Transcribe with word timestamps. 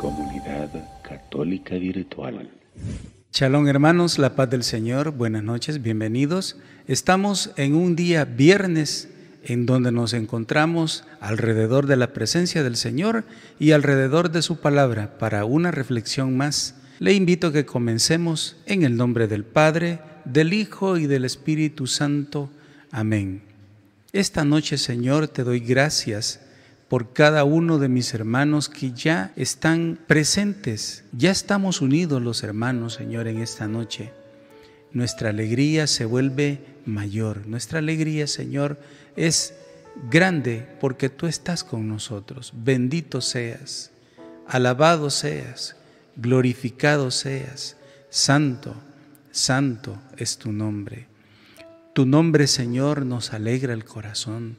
Comunidad 0.00 0.70
Católica 1.02 1.76
Virtual. 1.76 2.48
Shalom 3.32 3.66
hermanos, 3.68 4.18
la 4.18 4.34
paz 4.34 4.50
del 4.50 4.62
Señor, 4.62 5.10
buenas 5.10 5.42
noches, 5.42 5.82
bienvenidos. 5.82 6.56
Estamos 6.86 7.52
en 7.56 7.74
un 7.74 7.96
día 7.96 8.24
viernes 8.24 9.10
en 9.44 9.66
donde 9.66 9.92
nos 9.92 10.12
encontramos 10.12 11.04
alrededor 11.20 11.86
de 11.86 11.96
la 11.96 12.12
presencia 12.12 12.62
del 12.62 12.76
Señor 12.76 13.24
y 13.58 13.72
alrededor 13.72 14.30
de 14.30 14.42
su 14.42 14.60
palabra 14.60 15.18
para 15.18 15.44
una 15.44 15.70
reflexión 15.70 16.36
más. 16.36 16.74
Le 16.98 17.12
invito 17.12 17.48
a 17.48 17.52
que 17.52 17.66
comencemos 17.66 18.56
en 18.66 18.82
el 18.82 18.96
nombre 18.96 19.28
del 19.28 19.44
Padre, 19.44 20.00
del 20.24 20.52
Hijo 20.52 20.96
y 20.96 21.06
del 21.06 21.24
Espíritu 21.24 21.86
Santo. 21.86 22.50
Amén. 22.90 23.45
Esta 24.16 24.46
noche, 24.46 24.78
Señor, 24.78 25.28
te 25.28 25.44
doy 25.44 25.60
gracias 25.60 26.40
por 26.88 27.12
cada 27.12 27.44
uno 27.44 27.78
de 27.78 27.90
mis 27.90 28.14
hermanos 28.14 28.70
que 28.70 28.92
ya 28.92 29.30
están 29.36 29.98
presentes. 30.06 31.04
Ya 31.12 31.30
estamos 31.30 31.82
unidos 31.82 32.22
los 32.22 32.42
hermanos, 32.42 32.94
Señor, 32.94 33.28
en 33.28 33.42
esta 33.42 33.68
noche. 33.68 34.14
Nuestra 34.90 35.28
alegría 35.28 35.86
se 35.86 36.06
vuelve 36.06 36.60
mayor. 36.86 37.46
Nuestra 37.46 37.80
alegría, 37.80 38.26
Señor, 38.26 38.80
es 39.16 39.52
grande 40.10 40.66
porque 40.80 41.10
tú 41.10 41.26
estás 41.26 41.62
con 41.62 41.86
nosotros. 41.86 42.54
Bendito 42.56 43.20
seas, 43.20 43.90
alabado 44.48 45.10
seas, 45.10 45.76
glorificado 46.16 47.10
seas. 47.10 47.76
Santo, 48.08 48.76
santo 49.30 50.00
es 50.16 50.38
tu 50.38 50.52
nombre. 50.52 51.06
Tu 51.96 52.04
nombre, 52.04 52.46
Señor, 52.46 53.06
nos 53.06 53.32
alegra 53.32 53.72
el 53.72 53.86
corazón. 53.86 54.58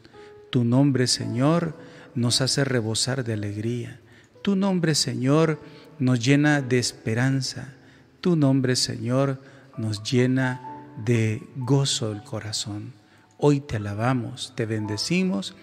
Tu 0.49 0.63
nombre, 0.63 1.05
Señor, 1.05 1.77
nos 2.15 2.41
hace 2.41 2.63
rebosar 2.63 3.23
de 3.23 3.33
alegría. 3.33 3.99
Tu 4.41 4.55
nombre, 4.55 4.95
Señor, 4.95 5.61
nos 5.99 6.19
llena 6.19 6.63
de 6.63 6.79
esperanza. 6.79 7.75
Tu 8.21 8.35
nombre, 8.35 8.75
Señor, 8.75 9.39
nos 9.77 10.01
llena 10.01 10.87
de 11.05 11.47
gozo 11.57 12.09
del 12.09 12.23
corazón. 12.23 12.93
Hoy 13.37 13.59
te 13.59 13.75
alabamos, 13.75 14.53
te 14.55 14.65
bendecimos 14.65 15.53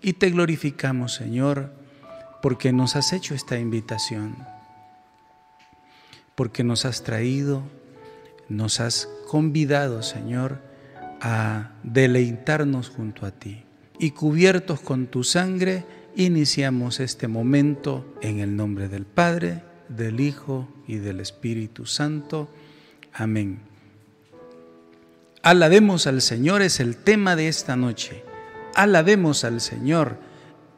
y 0.00 0.14
te 0.14 0.30
glorificamos, 0.30 1.12
Señor, 1.12 1.74
porque 2.40 2.72
nos 2.72 2.96
has 2.96 3.12
hecho 3.12 3.34
esta 3.34 3.58
invitación, 3.58 4.34
porque 6.34 6.64
nos 6.64 6.86
has 6.86 7.02
traído, 7.02 7.64
nos 8.48 8.80
has 8.80 9.10
convidado, 9.26 10.02
Señor, 10.02 10.66
a 11.20 11.72
deleitarnos 11.82 12.90
junto 12.90 13.26
a 13.26 13.30
ti. 13.30 13.64
Y 13.98 14.12
cubiertos 14.12 14.80
con 14.80 15.06
tu 15.06 15.24
sangre, 15.24 15.84
iniciamos 16.16 17.00
este 17.00 17.28
momento 17.28 18.14
en 18.22 18.40
el 18.40 18.56
nombre 18.56 18.88
del 18.88 19.06
Padre, 19.06 19.62
del 19.88 20.20
Hijo 20.20 20.68
y 20.86 20.96
del 20.96 21.20
Espíritu 21.20 21.86
Santo. 21.86 22.48
Amén. 23.12 23.60
Alabemos 25.42 26.06
al 26.06 26.20
Señor 26.20 26.62
es 26.62 26.80
el 26.80 26.96
tema 26.96 27.36
de 27.36 27.48
esta 27.48 27.76
noche. 27.76 28.24
Alabemos 28.74 29.44
al 29.44 29.60
Señor 29.60 30.18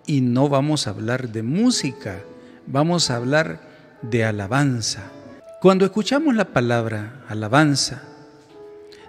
y 0.06 0.20
no 0.20 0.48
vamos 0.48 0.86
a 0.86 0.90
hablar 0.90 1.30
de 1.30 1.42
música, 1.42 2.20
vamos 2.66 3.10
a 3.10 3.16
hablar 3.16 3.60
de 4.02 4.24
alabanza. 4.24 5.10
Cuando 5.60 5.84
escuchamos 5.84 6.34
la 6.34 6.46
palabra 6.46 7.24
alabanza, 7.28 8.09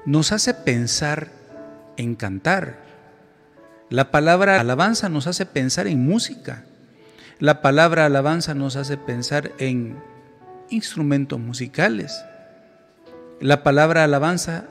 nos 0.06 0.32
hace 0.32 0.54
pensar 0.54 1.30
en 1.98 2.16
cantar. 2.16 2.80
La 3.90 4.12
palabra 4.12 4.60
alabanza 4.60 5.10
nos 5.10 5.28
hace 5.28 5.46
pensar 5.46 5.88
en 5.88 6.06
música. 6.06 6.64
La 7.40 7.62
palabra 7.62 8.06
alabanza 8.06 8.54
nos 8.54 8.76
hace 8.76 8.98
pensar 8.98 9.52
en 9.58 9.98
instrumentos 10.70 11.40
musicales. 11.40 12.24
La 13.40 13.64
palabra 13.64 14.04
alabanza 14.04 14.66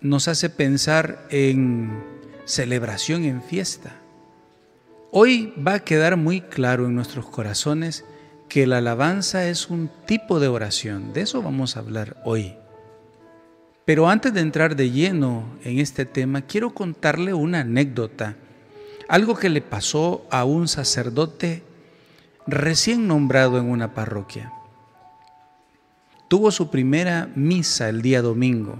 nos 0.00 0.28
hace 0.28 0.50
pensar 0.50 1.26
en 1.30 2.04
celebración, 2.44 3.24
en 3.24 3.42
fiesta. 3.42 3.96
Hoy 5.10 5.54
va 5.56 5.74
a 5.74 5.80
quedar 5.80 6.16
muy 6.16 6.40
claro 6.40 6.86
en 6.86 6.94
nuestros 6.94 7.26
corazones 7.26 8.04
que 8.48 8.66
la 8.66 8.78
alabanza 8.78 9.46
es 9.46 9.70
un 9.70 9.90
tipo 10.06 10.40
de 10.40 10.48
oración. 10.48 11.12
De 11.12 11.22
eso 11.22 11.42
vamos 11.42 11.76
a 11.76 11.80
hablar 11.80 12.16
hoy. 12.24 12.56
Pero 13.84 14.08
antes 14.08 14.32
de 14.32 14.40
entrar 14.40 14.76
de 14.76 14.90
lleno 14.90 15.44
en 15.62 15.78
este 15.78 16.06
tema, 16.06 16.42
quiero 16.42 16.74
contarle 16.74 17.34
una 17.34 17.60
anécdota, 17.60 18.36
algo 19.08 19.36
que 19.36 19.50
le 19.50 19.60
pasó 19.60 20.26
a 20.30 20.44
un 20.44 20.68
sacerdote 20.68 21.62
recién 22.46 23.06
nombrado 23.06 23.58
en 23.58 23.68
una 23.68 23.92
parroquia. 23.92 24.52
Tuvo 26.28 26.50
su 26.50 26.70
primera 26.70 27.28
misa 27.34 27.88
el 27.90 28.00
día 28.00 28.22
domingo 28.22 28.78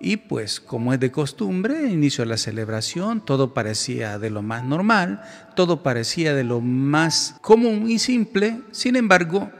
y 0.00 0.16
pues 0.16 0.60
como 0.60 0.92
es 0.92 1.00
de 1.00 1.10
costumbre, 1.10 1.88
inició 1.90 2.24
la 2.24 2.36
celebración, 2.36 3.20
todo 3.20 3.52
parecía 3.52 4.18
de 4.18 4.30
lo 4.30 4.42
más 4.42 4.64
normal, 4.64 5.22
todo 5.56 5.82
parecía 5.82 6.34
de 6.34 6.44
lo 6.44 6.60
más 6.60 7.36
común 7.40 7.90
y 7.90 7.98
simple. 7.98 8.60
Sin 8.70 8.94
embargo, 8.94 9.50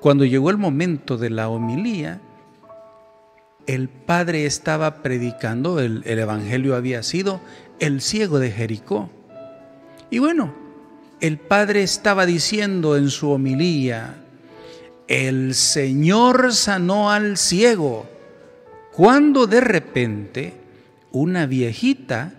cuando 0.00 0.24
llegó 0.24 0.48
el 0.48 0.56
momento 0.56 1.18
de 1.18 1.28
la 1.28 1.48
homilía, 1.48 2.20
el 3.66 3.88
padre 3.88 4.46
estaba 4.46 5.02
predicando, 5.02 5.80
el, 5.80 6.02
el 6.06 6.18
evangelio 6.18 6.76
había 6.76 7.02
sido 7.02 7.40
el 7.80 8.00
ciego 8.00 8.38
de 8.38 8.50
Jericó. 8.50 9.10
Y 10.10 10.18
bueno, 10.18 10.54
el 11.20 11.38
padre 11.38 11.82
estaba 11.82 12.26
diciendo 12.26 12.96
en 12.96 13.10
su 13.10 13.30
homilía, 13.30 14.16
el 15.08 15.54
Señor 15.54 16.52
sanó 16.52 17.10
al 17.10 17.36
ciego 17.36 18.06
cuando 18.92 19.46
de 19.46 19.60
repente 19.60 20.54
una 21.12 21.46
viejita 21.46 22.32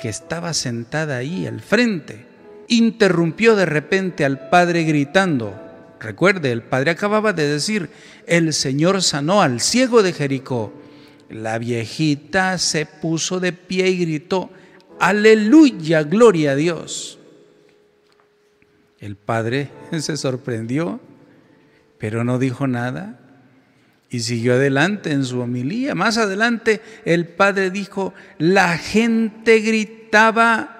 que 0.00 0.08
estaba 0.08 0.54
sentada 0.54 1.16
ahí 1.16 1.46
al 1.46 1.60
frente 1.60 2.26
interrumpió 2.68 3.56
de 3.56 3.66
repente 3.66 4.24
al 4.24 4.48
padre 4.48 4.84
gritando. 4.84 5.54
Recuerde, 6.00 6.52
el 6.52 6.62
padre 6.62 6.90
acababa 6.90 7.32
de 7.32 7.48
decir, 7.48 7.90
el 8.26 8.52
Señor 8.52 9.02
sanó 9.02 9.42
al 9.42 9.60
ciego 9.60 10.02
de 10.02 10.12
Jericó. 10.12 10.72
La 11.28 11.58
viejita 11.58 12.58
se 12.58 12.86
puso 12.86 13.40
de 13.40 13.52
pie 13.52 13.88
y 13.88 13.98
gritó, 13.98 14.50
aleluya, 15.00 16.02
gloria 16.02 16.52
a 16.52 16.56
Dios. 16.56 17.18
El 19.00 19.16
padre 19.16 19.70
se 19.98 20.16
sorprendió, 20.16 21.00
pero 21.98 22.24
no 22.24 22.38
dijo 22.38 22.66
nada 22.66 23.20
y 24.10 24.20
siguió 24.20 24.54
adelante 24.54 25.12
en 25.12 25.24
su 25.24 25.40
homilía. 25.40 25.94
Más 25.94 26.16
adelante 26.16 26.80
el 27.04 27.26
padre 27.26 27.70
dijo, 27.70 28.14
la 28.38 28.78
gente 28.78 29.60
gritaba 29.60 30.76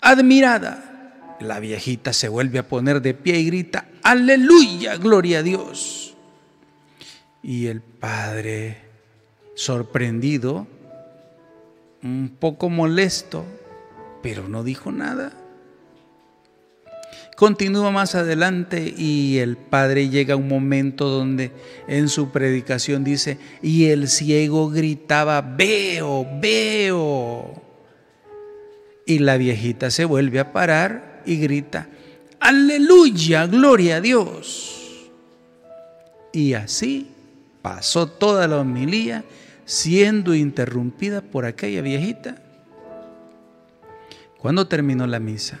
admirada. 0.00 1.36
La 1.40 1.60
viejita 1.60 2.12
se 2.12 2.28
vuelve 2.28 2.58
a 2.58 2.68
poner 2.68 3.00
de 3.00 3.14
pie 3.14 3.38
y 3.38 3.46
grita, 3.46 3.86
aleluya, 4.10 4.96
gloria 4.96 5.40
a 5.40 5.42
Dios. 5.42 6.14
Y 7.42 7.66
el 7.66 7.80
padre, 7.82 8.78
sorprendido, 9.54 10.66
un 12.02 12.36
poco 12.38 12.70
molesto, 12.70 13.44
pero 14.22 14.48
no 14.48 14.64
dijo 14.64 14.92
nada. 14.92 15.32
Continúa 17.36 17.90
más 17.92 18.14
adelante 18.14 18.92
y 18.96 19.38
el 19.38 19.56
Padre 19.56 20.08
llega 20.08 20.34
a 20.34 20.36
un 20.36 20.48
momento 20.48 21.08
donde 21.08 21.52
en 21.86 22.08
su 22.08 22.30
predicación 22.30 23.04
dice, 23.04 23.38
y 23.62 23.90
el 23.90 24.08
ciego 24.08 24.70
gritaba, 24.70 25.40
veo, 25.40 26.26
veo. 26.40 27.62
Y 29.06 29.20
la 29.20 29.36
viejita 29.36 29.92
se 29.92 30.04
vuelve 30.04 30.40
a 30.40 30.52
parar 30.52 31.22
y 31.26 31.36
grita, 31.36 31.88
aleluya, 32.40 33.46
gloria 33.46 33.96
a 33.96 34.00
Dios. 34.00 35.10
Y 36.32 36.54
así 36.54 37.10
pasó 37.62 38.08
toda 38.08 38.46
la 38.46 38.58
homilía 38.58 39.24
siendo 39.64 40.34
interrumpida 40.34 41.20
por 41.20 41.44
aquella 41.44 41.82
viejita. 41.82 42.36
Cuando 44.38 44.68
terminó 44.68 45.06
la 45.06 45.18
misa, 45.18 45.58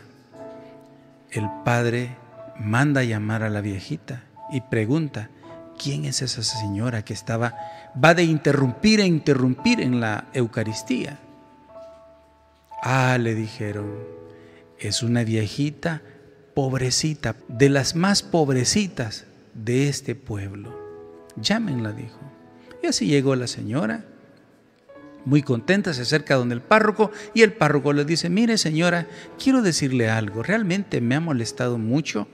el 1.30 1.48
padre 1.64 2.16
manda 2.58 3.02
llamar 3.02 3.42
a 3.42 3.50
la 3.50 3.60
viejita 3.60 4.22
y 4.50 4.60
pregunta, 4.62 5.30
¿quién 5.76 6.04
es 6.04 6.22
esa 6.22 6.42
señora 6.42 7.04
que 7.04 7.12
estaba, 7.12 7.54
va 8.02 8.14
de 8.14 8.24
interrumpir 8.24 9.00
e 9.00 9.06
interrumpir 9.06 9.80
en 9.80 10.00
la 10.00 10.26
Eucaristía? 10.32 11.18
Ah, 12.82 13.18
le 13.18 13.34
dijeron, 13.34 13.92
es 14.78 15.02
una 15.02 15.24
viejita 15.24 16.00
pobrecita, 16.58 17.36
de 17.46 17.68
las 17.68 17.94
más 17.94 18.24
pobrecitas 18.24 19.26
de 19.54 19.88
este 19.88 20.16
pueblo. 20.16 20.76
Llámenla, 21.36 21.92
dijo. 21.92 22.18
Y 22.82 22.88
así 22.88 23.06
llegó 23.06 23.36
la 23.36 23.46
señora. 23.46 24.04
Muy 25.24 25.42
contenta, 25.42 25.94
se 25.94 26.02
acerca 26.02 26.34
donde 26.34 26.56
el 26.56 26.60
párroco 26.60 27.12
y 27.32 27.42
el 27.42 27.52
párroco 27.52 27.92
le 27.92 28.04
dice, 28.04 28.28
mire 28.28 28.58
señora, 28.58 29.06
quiero 29.40 29.62
decirle 29.62 30.10
algo, 30.10 30.42
realmente 30.42 31.00
me 31.00 31.14
ha 31.14 31.20
molestado 31.20 31.78
mucho. 31.78 32.26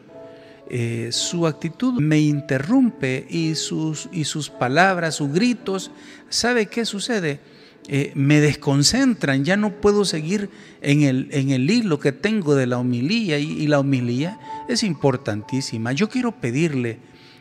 Eh, 0.70 1.10
su 1.12 1.46
actitud 1.46 2.00
me 2.00 2.18
interrumpe 2.18 3.26
y 3.28 3.54
sus, 3.56 4.08
y 4.10 4.24
sus 4.24 4.48
palabras, 4.48 5.16
sus 5.16 5.34
gritos, 5.34 5.90
¿sabe 6.30 6.64
qué 6.64 6.86
sucede? 6.86 7.40
Eh, 7.86 8.12
me 8.14 8.40
desconcentran, 8.40 9.44
ya 9.44 9.56
no 9.58 9.80
puedo 9.80 10.06
seguir 10.06 10.48
en 10.80 11.02
el, 11.02 11.28
en 11.32 11.50
el 11.50 11.70
hilo 11.70 11.98
que 11.98 12.12
tengo 12.12 12.54
de 12.54 12.66
la 12.66 12.78
homilía 12.78 13.38
y, 13.38 13.50
y 13.52 13.66
la 13.66 13.78
homilía 13.78 14.38
es 14.68 14.82
importantísima. 14.82 15.92
Yo 15.92 16.08
quiero 16.08 16.32
pedirle, 16.32 17.00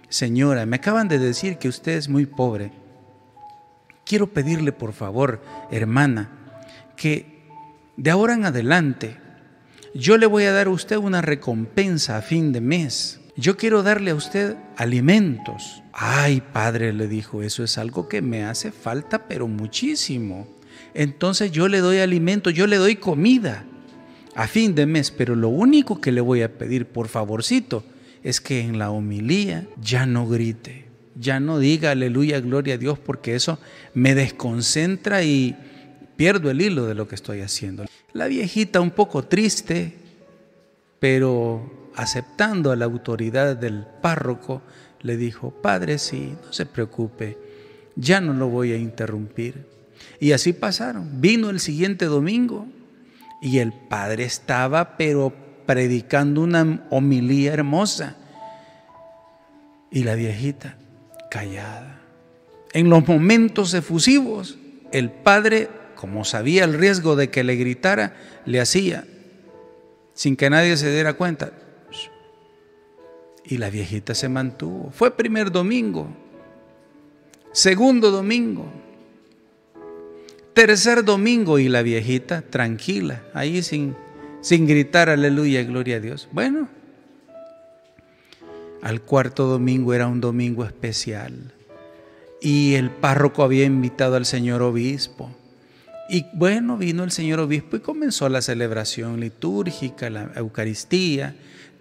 señora, 0.09 0.65
me 0.65 0.75
acaban 0.75 1.07
de 1.07 1.17
decir 1.17 1.57
que 1.57 1.69
usted 1.69 1.93
es 1.93 2.09
muy 2.09 2.25
pobre. 2.25 2.73
Quiero 4.05 4.27
pedirle, 4.27 4.73
por 4.73 4.91
favor, 4.91 5.41
hermana, 5.71 6.29
que 6.97 7.41
de 7.95 8.11
ahora 8.11 8.33
en 8.33 8.43
adelante 8.43 9.17
yo 9.93 10.17
le 10.17 10.25
voy 10.25 10.43
a 10.43 10.51
dar 10.51 10.67
a 10.67 10.71
usted 10.71 10.97
una 10.97 11.21
recompensa 11.21 12.17
a 12.17 12.21
fin 12.21 12.51
de 12.51 12.59
mes. 12.59 13.21
Yo 13.35 13.57
quiero 13.57 13.81
darle 13.81 14.11
a 14.11 14.15
usted 14.15 14.55
alimentos. 14.77 15.81
Ay, 15.91 16.41
padre, 16.53 16.93
le 16.93 17.07
dijo, 17.07 17.41
eso 17.41 17.63
es 17.63 17.77
algo 17.79 18.07
que 18.07 18.21
me 18.21 18.43
hace 18.43 18.71
falta, 18.71 19.27
pero 19.27 19.47
muchísimo. 19.47 20.47
Entonces 20.93 21.51
yo 21.51 21.67
le 21.67 21.79
doy 21.79 21.97
alimento, 21.97 22.51
yo 22.51 22.67
le 22.67 22.77
doy 22.77 22.95
comida 22.95 23.65
a 24.35 24.47
fin 24.47 24.75
de 24.75 24.85
mes, 24.85 25.09
pero 25.11 25.35
lo 25.35 25.49
único 25.49 25.99
que 25.99 26.11
le 26.11 26.21
voy 26.21 26.43
a 26.43 26.57
pedir, 26.57 26.85
por 26.85 27.07
favorcito, 27.07 27.83
es 28.23 28.39
que 28.39 28.61
en 28.61 28.77
la 28.77 28.91
homilía 28.91 29.67
ya 29.81 30.05
no 30.05 30.27
grite, 30.27 30.85
ya 31.15 31.39
no 31.39 31.59
diga 31.59 31.91
aleluya, 31.91 32.39
gloria 32.39 32.75
a 32.75 32.77
Dios, 32.77 32.99
porque 32.99 33.35
eso 33.35 33.59
me 33.93 34.15
desconcentra 34.15 35.23
y 35.23 35.55
pierdo 36.15 36.51
el 36.51 36.61
hilo 36.61 36.85
de 36.85 36.95
lo 36.95 37.07
que 37.07 37.15
estoy 37.15 37.41
haciendo. 37.41 37.85
La 38.13 38.27
viejita 38.27 38.79
un 38.79 38.91
poco 38.91 39.23
triste, 39.23 39.93
pero 40.99 41.82
aceptando 41.95 42.71
a 42.71 42.75
la 42.75 42.85
autoridad 42.85 43.55
del 43.55 43.85
párroco, 44.01 44.61
le 45.01 45.17
dijo, 45.17 45.51
Padre, 45.51 45.97
sí, 45.97 46.35
no 46.45 46.53
se 46.53 46.65
preocupe, 46.65 47.37
ya 47.95 48.21
no 48.21 48.33
lo 48.33 48.47
voy 48.47 48.71
a 48.71 48.77
interrumpir. 48.77 49.67
Y 50.19 50.31
así 50.31 50.53
pasaron. 50.53 51.21
Vino 51.21 51.49
el 51.49 51.59
siguiente 51.59 52.05
domingo 52.05 52.67
y 53.41 53.59
el 53.59 53.73
Padre 53.73 54.23
estaba, 54.23 54.97
pero 54.97 55.33
predicando 55.65 56.41
una 56.41 56.85
homilía 56.89 57.53
hermosa. 57.53 58.15
Y 59.91 60.03
la 60.03 60.15
viejita, 60.15 60.77
callada. 61.29 61.99
En 62.73 62.89
los 62.89 63.07
momentos 63.07 63.73
efusivos, 63.73 64.57
el 64.91 65.11
Padre, 65.11 65.69
como 65.95 66.25
sabía 66.25 66.63
el 66.63 66.73
riesgo 66.73 67.15
de 67.15 67.29
que 67.29 67.43
le 67.43 67.55
gritara, 67.55 68.15
le 68.45 68.59
hacía, 68.59 69.05
sin 70.13 70.35
que 70.35 70.49
nadie 70.49 70.77
se 70.77 70.91
diera 70.91 71.13
cuenta, 71.13 71.51
y 73.45 73.57
la 73.57 73.69
viejita 73.69 74.15
se 74.15 74.29
mantuvo. 74.29 74.91
Fue 74.91 75.15
primer 75.15 75.51
domingo, 75.51 76.07
segundo 77.51 78.11
domingo, 78.11 78.65
tercer 80.53 81.03
domingo 81.03 81.59
y 81.59 81.69
la 81.69 81.81
viejita 81.81 82.41
tranquila, 82.41 83.23
ahí 83.33 83.61
sin, 83.61 83.95
sin 84.41 84.67
gritar 84.67 85.09
aleluya, 85.09 85.63
gloria 85.63 85.97
a 85.97 85.99
Dios. 85.99 86.27
Bueno, 86.31 86.69
al 88.81 89.01
cuarto 89.01 89.45
domingo 89.45 89.93
era 89.93 90.07
un 90.07 90.21
domingo 90.21 90.65
especial 90.65 91.53
y 92.41 92.75
el 92.75 92.91
párroco 92.91 93.43
había 93.43 93.65
invitado 93.65 94.15
al 94.15 94.25
señor 94.25 94.61
obispo. 94.61 95.31
Y 96.09 96.25
bueno, 96.33 96.77
vino 96.77 97.05
el 97.05 97.11
señor 97.11 97.39
obispo 97.39 97.77
y 97.77 97.79
comenzó 97.79 98.27
la 98.27 98.41
celebración 98.41 99.21
litúrgica, 99.21 100.09
la 100.09 100.31
Eucaristía 100.35 101.33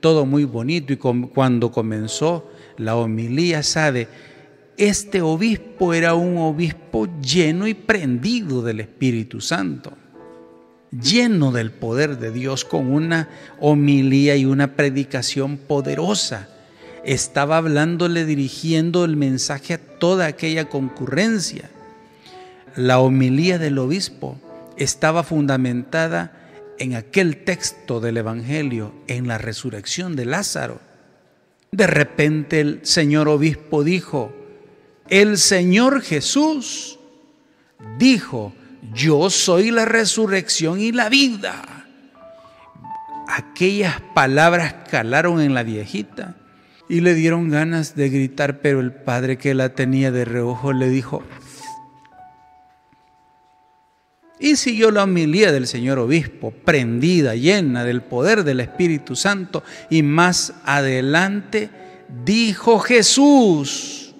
todo 0.03 0.27
muy 0.27 0.45
bonito 0.45 0.93
y 0.93 0.97
cuando 0.97 1.71
comenzó 1.71 2.51
la 2.77 2.97
homilía, 2.97 3.63
sabe, 3.63 4.09
este 4.77 5.23
obispo 5.23 5.95
era 5.95 6.15
un 6.15 6.37
obispo 6.39 7.09
lleno 7.23 7.69
y 7.69 7.75
prendido 7.75 8.63
del 8.63 8.81
Espíritu 8.81 9.41
Santo, 9.41 9.93
lleno 10.91 11.53
del 11.53 11.71
poder 11.71 12.19
de 12.19 12.33
Dios 12.33 12.65
con 12.65 12.93
una 12.93 13.29
homilía 13.61 14.35
y 14.35 14.45
una 14.45 14.75
predicación 14.75 15.57
poderosa. 15.57 16.49
Estaba 17.05 17.57
hablándole, 17.59 18.27
dirigiendo 18.27 19.05
el 19.05 19.17
mensaje 19.17 19.75
a 19.75 19.79
toda 19.79 20.27
aquella 20.27 20.69
concurrencia. 20.69 21.71
La 22.75 22.99
homilía 22.99 23.59
del 23.59 23.79
obispo 23.79 24.37
estaba 24.77 25.23
fundamentada 25.23 26.42
en 26.82 26.96
aquel 26.96 27.44
texto 27.44 28.00
del 28.00 28.17
Evangelio, 28.17 28.93
en 29.06 29.29
la 29.29 29.38
resurrección 29.38 30.17
de 30.17 30.26
Lázaro, 30.26 30.81
de 31.70 31.87
repente 31.87 32.61
el 32.61 32.81
señor 32.82 33.29
obispo 33.29 33.84
dijo, 33.84 34.32
el 35.08 35.38
Señor 35.38 36.02
Jesús 36.02 36.99
dijo, 37.99 38.52
yo 38.93 39.31
soy 39.31 39.70
la 39.70 39.84
resurrección 39.84 40.81
y 40.81 40.90
la 40.90 41.08
vida. 41.08 41.87
Aquellas 43.29 44.00
palabras 44.12 44.75
calaron 44.90 45.40
en 45.40 45.55
la 45.55 45.62
viejita 45.62 46.34
y 46.88 47.00
le 47.00 47.14
dieron 47.14 47.49
ganas 47.49 47.94
de 47.94 48.08
gritar, 48.08 48.58
pero 48.61 48.81
el 48.81 48.93
padre 48.93 49.38
que 49.38 49.55
la 49.55 49.69
tenía 49.69 50.11
de 50.11 50.25
reojo 50.25 50.73
le 50.73 50.88
dijo, 50.88 51.23
y 54.38 54.56
siguió 54.56 54.90
la 54.90 55.05
homilía 55.05 55.52
del 55.52 55.67
señor 55.67 55.99
obispo, 55.99 56.50
prendida, 56.50 57.34
llena 57.37 57.84
del 57.84 58.02
poder 58.02 58.43
del 58.43 58.61
Espíritu 58.61 59.14
Santo. 59.14 59.62
Y 59.88 60.02
más 60.02 60.55
adelante 60.64 61.70
dijo 62.25 62.81
Jesús, 62.81 64.14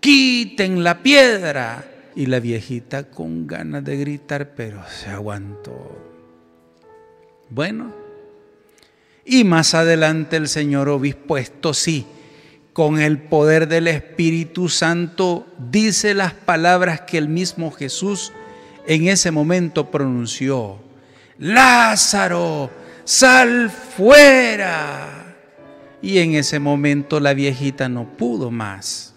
quiten 0.00 0.84
la 0.84 1.02
piedra. 1.02 1.90
Y 2.16 2.26
la 2.26 2.38
viejita 2.38 3.10
con 3.10 3.48
ganas 3.48 3.82
de 3.82 3.96
gritar, 3.96 4.54
pero 4.54 4.80
se 4.88 5.10
aguantó. 5.10 5.98
Bueno, 7.50 7.92
y 9.24 9.42
más 9.42 9.74
adelante 9.74 10.36
el 10.36 10.46
señor 10.46 10.88
obispo, 10.88 11.36
esto 11.36 11.74
sí, 11.74 12.06
con 12.72 13.00
el 13.00 13.18
poder 13.18 13.66
del 13.66 13.88
Espíritu 13.88 14.68
Santo, 14.68 15.46
dice 15.58 16.14
las 16.14 16.34
palabras 16.34 17.00
que 17.00 17.18
el 17.18 17.28
mismo 17.28 17.72
Jesús 17.72 18.32
en 18.86 19.08
ese 19.08 19.30
momento 19.30 19.90
pronunció, 19.90 20.78
Lázaro, 21.38 22.70
sal 23.04 23.70
fuera. 23.70 25.36
Y 26.02 26.18
en 26.18 26.34
ese 26.34 26.58
momento 26.58 27.18
la 27.18 27.32
viejita 27.32 27.88
no 27.88 28.04
pudo 28.04 28.50
más. 28.50 29.14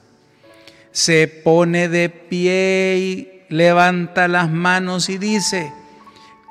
Se 0.92 1.28
pone 1.28 1.90
de 1.90 2.10
pie 2.10 2.98
y 2.98 3.54
levanta 3.54 4.28
las 4.28 4.50
manos 4.50 5.10
y 5.10 5.18
dice, 5.18 5.72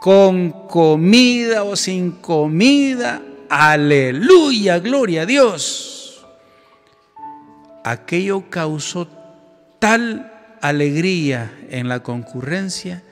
con 0.01 0.69
comida 0.69 1.65
o 1.65 1.75
sin 1.75 2.13
comida, 2.13 3.23
aleluya, 3.49 4.79
gloria 4.79 5.23
a 5.23 5.27
Dios. 5.27 6.27
Aquello 7.83 8.51
causó 8.51 9.09
tal 9.79 10.33
alegría 10.61 11.53
en 11.71 11.89
la 11.89 12.01
concurrencia 12.01 13.03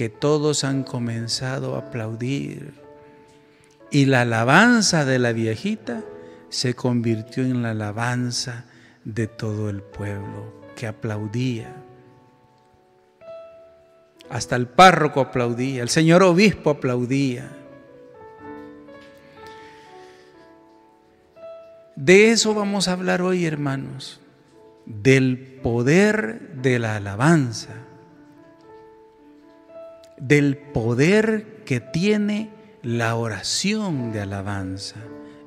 que 0.00 0.08
todos 0.08 0.64
han 0.64 0.82
comenzado 0.82 1.76
a 1.76 1.80
aplaudir. 1.80 2.72
Y 3.90 4.06
la 4.06 4.22
alabanza 4.22 5.04
de 5.04 5.18
la 5.18 5.34
viejita 5.34 6.02
se 6.48 6.72
convirtió 6.72 7.44
en 7.44 7.60
la 7.60 7.72
alabanza 7.72 8.64
de 9.04 9.26
todo 9.26 9.68
el 9.68 9.82
pueblo 9.82 10.54
que 10.74 10.86
aplaudía. 10.86 11.76
Hasta 14.30 14.56
el 14.56 14.68
párroco 14.68 15.20
aplaudía, 15.20 15.82
el 15.82 15.90
señor 15.90 16.22
obispo 16.22 16.70
aplaudía. 16.70 17.50
De 21.94 22.30
eso 22.30 22.54
vamos 22.54 22.88
a 22.88 22.92
hablar 22.92 23.20
hoy, 23.20 23.44
hermanos 23.44 24.18
del 24.86 25.60
poder 25.62 26.54
de 26.54 26.78
la 26.78 26.96
alabanza, 26.96 27.74
del 30.20 30.56
poder 30.56 31.62
que 31.64 31.80
tiene 31.80 32.50
la 32.82 33.16
oración 33.16 34.12
de 34.12 34.20
alabanza 34.20 34.96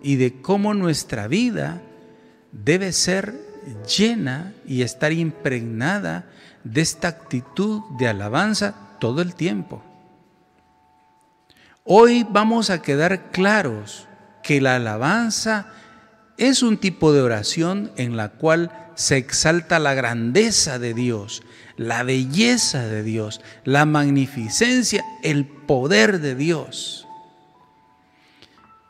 y 0.02 0.18
de 0.18 0.42
cómo 0.42 0.74
nuestra 0.74 1.28
vida 1.28 1.82
debe 2.52 2.92
ser 2.92 3.40
llena 3.98 4.54
y 4.66 4.82
estar 4.82 5.14
impregnada 5.14 6.26
de 6.64 6.82
esta 6.82 7.08
actitud 7.08 7.82
de 7.98 8.08
alabanza 8.08 8.76
todo 9.00 9.22
el 9.22 9.36
tiempo. 9.36 9.84
Hoy 11.84 12.26
vamos 12.30 12.70
a 12.70 12.82
quedar 12.82 13.32
claros 13.32 14.08
que 14.42 14.62
la 14.62 14.76
alabanza 14.76 15.68
es 16.38 16.64
un 16.64 16.78
tipo 16.78 17.14
de 17.14 17.22
oración 17.22 17.92
en 17.98 18.18
la 18.18 18.30
cual 18.30 18.92
se 18.96 19.18
exalta 19.18 19.80
la 19.80 19.94
grandeza 19.94 20.80
de 20.80 20.94
Dios, 20.94 21.44
la 21.78 22.04
belleza 22.04 22.88
de 22.88 23.04
Dios, 23.04 23.42
la 23.64 23.86
magnificencia, 23.86 25.04
el 25.24 25.46
poder 25.46 26.20
de 26.20 26.36
Dios. 26.36 27.08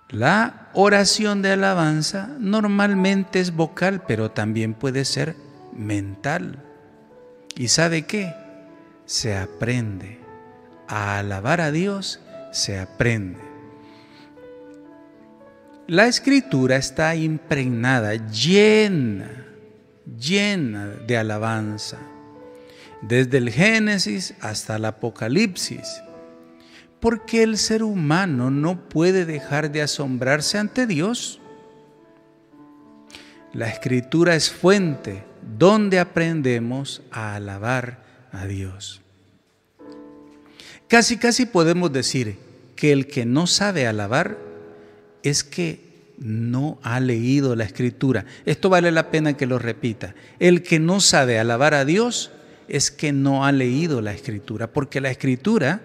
La 0.09 0.69
oración 0.73 1.41
de 1.41 1.51
alabanza 1.51 2.29
normalmente 2.39 3.39
es 3.39 3.55
vocal, 3.55 4.03
pero 4.07 4.31
también 4.31 4.73
puede 4.73 5.05
ser 5.05 5.35
mental. 5.75 6.63
¿Y 7.55 7.69
sabe 7.69 8.03
qué? 8.03 8.33
Se 9.05 9.35
aprende. 9.35 10.19
A 10.87 11.19
alabar 11.19 11.61
a 11.61 11.71
Dios 11.71 12.19
se 12.51 12.79
aprende. 12.79 13.39
La 15.87 16.07
escritura 16.07 16.77
está 16.77 17.15
impregnada, 17.15 18.13
llena, 18.27 19.45
llena 20.17 20.87
de 20.87 21.17
alabanza, 21.17 21.97
desde 23.07 23.37
el 23.37 23.49
Génesis 23.49 24.33
hasta 24.39 24.77
el 24.77 24.85
Apocalipsis, 24.85 26.01
porque 26.99 27.43
el 27.43 27.57
ser 27.57 27.83
humano 27.83 28.49
no 28.49 28.87
puede 28.87 29.25
dejar 29.25 29.71
de 29.71 29.81
asombrarse 29.81 30.57
ante 30.57 30.87
Dios. 30.87 31.41
La 33.51 33.67
escritura 33.67 34.35
es 34.35 34.49
fuente 34.49 35.23
donde 35.57 35.99
aprendemos 35.99 37.01
a 37.11 37.35
alabar 37.35 38.03
a 38.31 38.45
Dios. 38.47 39.01
Casi, 40.87 41.17
casi 41.17 41.45
podemos 41.45 41.91
decir 41.91 42.37
que 42.75 42.91
el 42.93 43.07
que 43.07 43.25
no 43.25 43.47
sabe 43.47 43.85
alabar 43.85 44.37
es 45.23 45.43
que 45.43 45.93
no 46.17 46.79
ha 46.83 46.99
leído 46.99 47.55
la 47.55 47.65
escritura. 47.65 48.25
Esto 48.45 48.69
vale 48.69 48.91
la 48.91 49.11
pena 49.11 49.35
que 49.35 49.45
lo 49.45 49.59
repita. 49.59 50.15
El 50.39 50.63
que 50.63 50.79
no 50.79 51.01
sabe 51.01 51.37
alabar 51.37 51.73
a 51.73 51.85
Dios 51.85 52.31
es 52.67 52.91
que 52.91 53.11
no 53.11 53.43
ha 53.45 53.51
leído 53.51 53.99
la 54.01 54.13
escritura, 54.13 54.67
porque 54.67 55.01
la 55.01 55.09
escritura, 55.09 55.81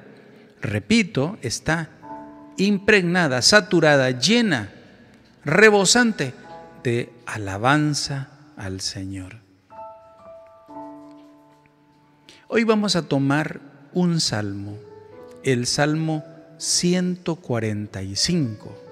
repito, 0.60 1.38
está 1.42 1.88
impregnada, 2.56 3.40
saturada, 3.42 4.10
llena, 4.10 4.70
rebosante 5.44 6.34
de 6.82 7.10
alabanza 7.26 8.30
al 8.56 8.80
Señor. 8.80 9.36
Hoy 12.48 12.64
vamos 12.64 12.96
a 12.96 13.02
tomar 13.02 13.60
un 13.92 14.20
salmo, 14.20 14.76
el 15.44 15.66
Salmo 15.66 16.24
145 16.58 18.88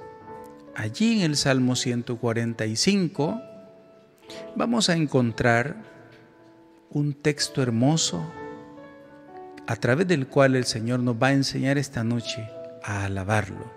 allí 0.77 1.17
en 1.17 1.23
el 1.23 1.37
Salmo 1.37 1.75
145 1.75 3.41
vamos 4.55 4.91
a 4.91 4.95
encontrar 4.95 5.77
un 6.91 7.15
texto 7.15 7.63
hermoso 7.63 8.31
a 9.67 9.77
través 9.77 10.07
del 10.07 10.27
cual 10.27 10.57
el 10.57 10.65
Señor 10.65 11.01
nos 11.01 11.17
va 11.21 11.29
a 11.29 11.33
enseñar 11.33 11.79
esta 11.79 12.05
noche 12.05 12.49
a 12.83 13.05
alabarlo. 13.05 13.71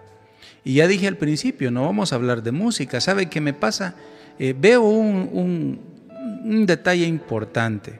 Y 0.63 0.75
ya 0.75 0.88
dije 0.88 1.08
al 1.08 1.18
principio, 1.18 1.72
no 1.72 1.84
vamos 1.84 2.13
a 2.13 2.16
hablar 2.16 2.44
de 2.44 2.51
música. 2.51 3.01
¿Sabe 3.01 3.30
qué 3.30 3.42
me 3.42 3.54
pasa? 3.54 3.96
Eh, 4.38 4.54
veo 4.58 4.84
un, 4.84 5.80
un 6.44 6.66
detalle 6.66 7.06
importante. 7.06 8.00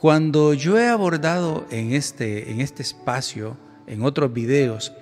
Cuando 0.00 0.54
yo 0.54 0.78
he 0.78 0.88
abordado 0.88 1.66
en 1.70 1.92
este, 1.92 2.50
en 2.50 2.60
este 2.60 2.82
espacio, 2.82 3.56
en 3.86 4.02
otros 4.02 4.32
videos, 4.32 4.92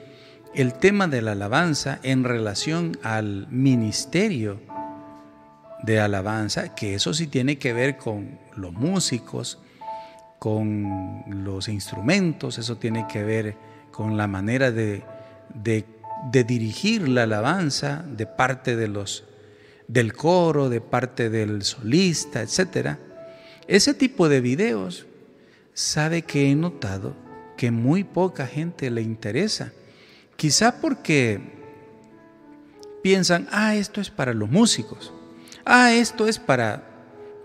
el 0.54 0.75
tema 0.75 1.06
de 1.06 1.23
la 1.23 1.32
alabanza 1.32 2.00
en 2.02 2.25
relación 2.25 2.99
al 3.02 3.47
ministerio 3.49 4.61
de 5.82 6.00
alabanza, 6.00 6.75
que 6.75 6.94
eso 6.94 7.14
sí 7.14 7.26
tiene 7.26 7.58
que 7.58 7.73
ver 7.73 7.97
con 7.97 8.38
los 8.56 8.73
músicos, 8.73 9.58
con 10.38 11.25
los 11.44 11.68
instrumentos, 11.68 12.58
eso 12.58 12.76
tiene 12.76 13.06
que 13.08 13.23
ver 13.23 13.56
con 13.90 14.16
la 14.16 14.26
manera 14.26 14.70
de, 14.70 15.04
dirigir 16.32 17.08
la 17.08 17.25
alabanza 17.25 18.04
de 18.06 18.26
parte 18.26 18.76
de 18.76 18.88
los, 18.88 19.25
del 19.87 20.12
coro, 20.12 20.68
de 20.68 20.80
parte 20.80 21.30
del 21.30 21.62
solista, 21.62 22.42
etc. 22.42 22.97
Ese 23.66 23.94
tipo 23.94 24.28
de 24.28 24.40
videos, 24.40 25.06
sabe 25.75 26.23
que 26.23 26.50
he 26.50 26.54
notado 26.56 27.14
que 27.56 27.70
muy 27.70 28.02
poca 28.02 28.47
gente 28.47 28.90
le 28.90 29.02
interesa 29.02 29.73
Quizá 30.38 30.80
porque 30.80 31.40
piensan, 33.02 33.49
ah, 33.50 33.75
esto 33.75 34.00
es 34.00 34.08
para 34.08 34.32
los 34.32 34.49
músicos, 34.49 35.12
ah, 35.68 35.92
esto 35.92 36.26
es 36.26 36.38
para, 36.38 36.82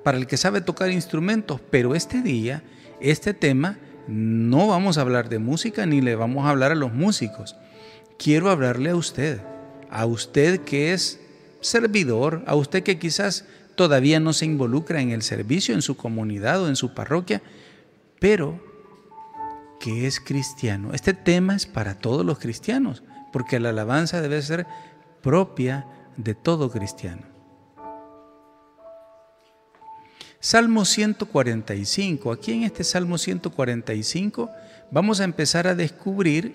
para 0.03 0.17
el 0.17 0.25
que 0.25 0.37
sabe 0.37 0.61
tocar 0.61 0.89
instrumentos, 0.89 1.61
pero 1.69 1.93
este 1.93 2.21
día, 2.21 2.63
este 2.99 3.33
tema, 3.33 3.77
no 4.07 4.67
vamos 4.67 4.97
a 4.97 5.01
hablar 5.01 5.29
de 5.29 5.39
música 5.39 5.85
ni 5.85 6.01
le 6.01 6.15
vamos 6.15 6.45
a 6.45 6.49
hablar 6.49 6.71
a 6.71 6.75
los 6.75 6.93
músicos. 6.93 7.55
Quiero 8.17 8.49
hablarle 8.49 8.89
a 8.89 8.95
usted, 8.95 9.41
a 9.89 10.05
usted 10.05 10.61
que 10.61 10.93
es 10.93 11.19
servidor, 11.61 12.43
a 12.47 12.55
usted 12.55 12.83
que 12.83 12.99
quizás 12.99 13.45
todavía 13.75 14.19
no 14.19 14.33
se 14.33 14.45
involucra 14.45 15.01
en 15.01 15.11
el 15.11 15.21
servicio 15.21 15.73
en 15.73 15.81
su 15.81 15.97
comunidad 15.97 16.61
o 16.61 16.67
en 16.67 16.75
su 16.75 16.93
parroquia, 16.93 17.41
pero 18.19 18.61
que 19.79 20.07
es 20.07 20.19
cristiano. 20.19 20.93
Este 20.93 21.13
tema 21.13 21.55
es 21.55 21.65
para 21.65 21.95
todos 21.95 22.25
los 22.25 22.39
cristianos, 22.39 23.03
porque 23.31 23.59
la 23.59 23.69
alabanza 23.69 24.21
debe 24.21 24.41
ser 24.41 24.65
propia 25.21 25.87
de 26.17 26.35
todo 26.35 26.69
cristiano. 26.69 27.32
Salmo 30.43 30.83
145. 30.83 32.29
Aquí 32.33 32.51
en 32.51 32.63
este 32.63 32.83
Salmo 32.83 33.17
145 33.17 34.51
vamos 34.91 35.21
a 35.21 35.23
empezar 35.23 35.67
a 35.67 35.73
descubrir 35.73 36.53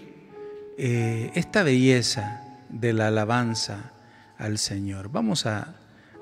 eh, 0.76 1.30
esta 1.34 1.62
belleza 1.62 2.42
de 2.68 2.92
la 2.92 3.06
alabanza 3.08 3.92
al 4.36 4.58
Señor. 4.58 5.10
Vamos 5.10 5.46
a, 5.46 5.74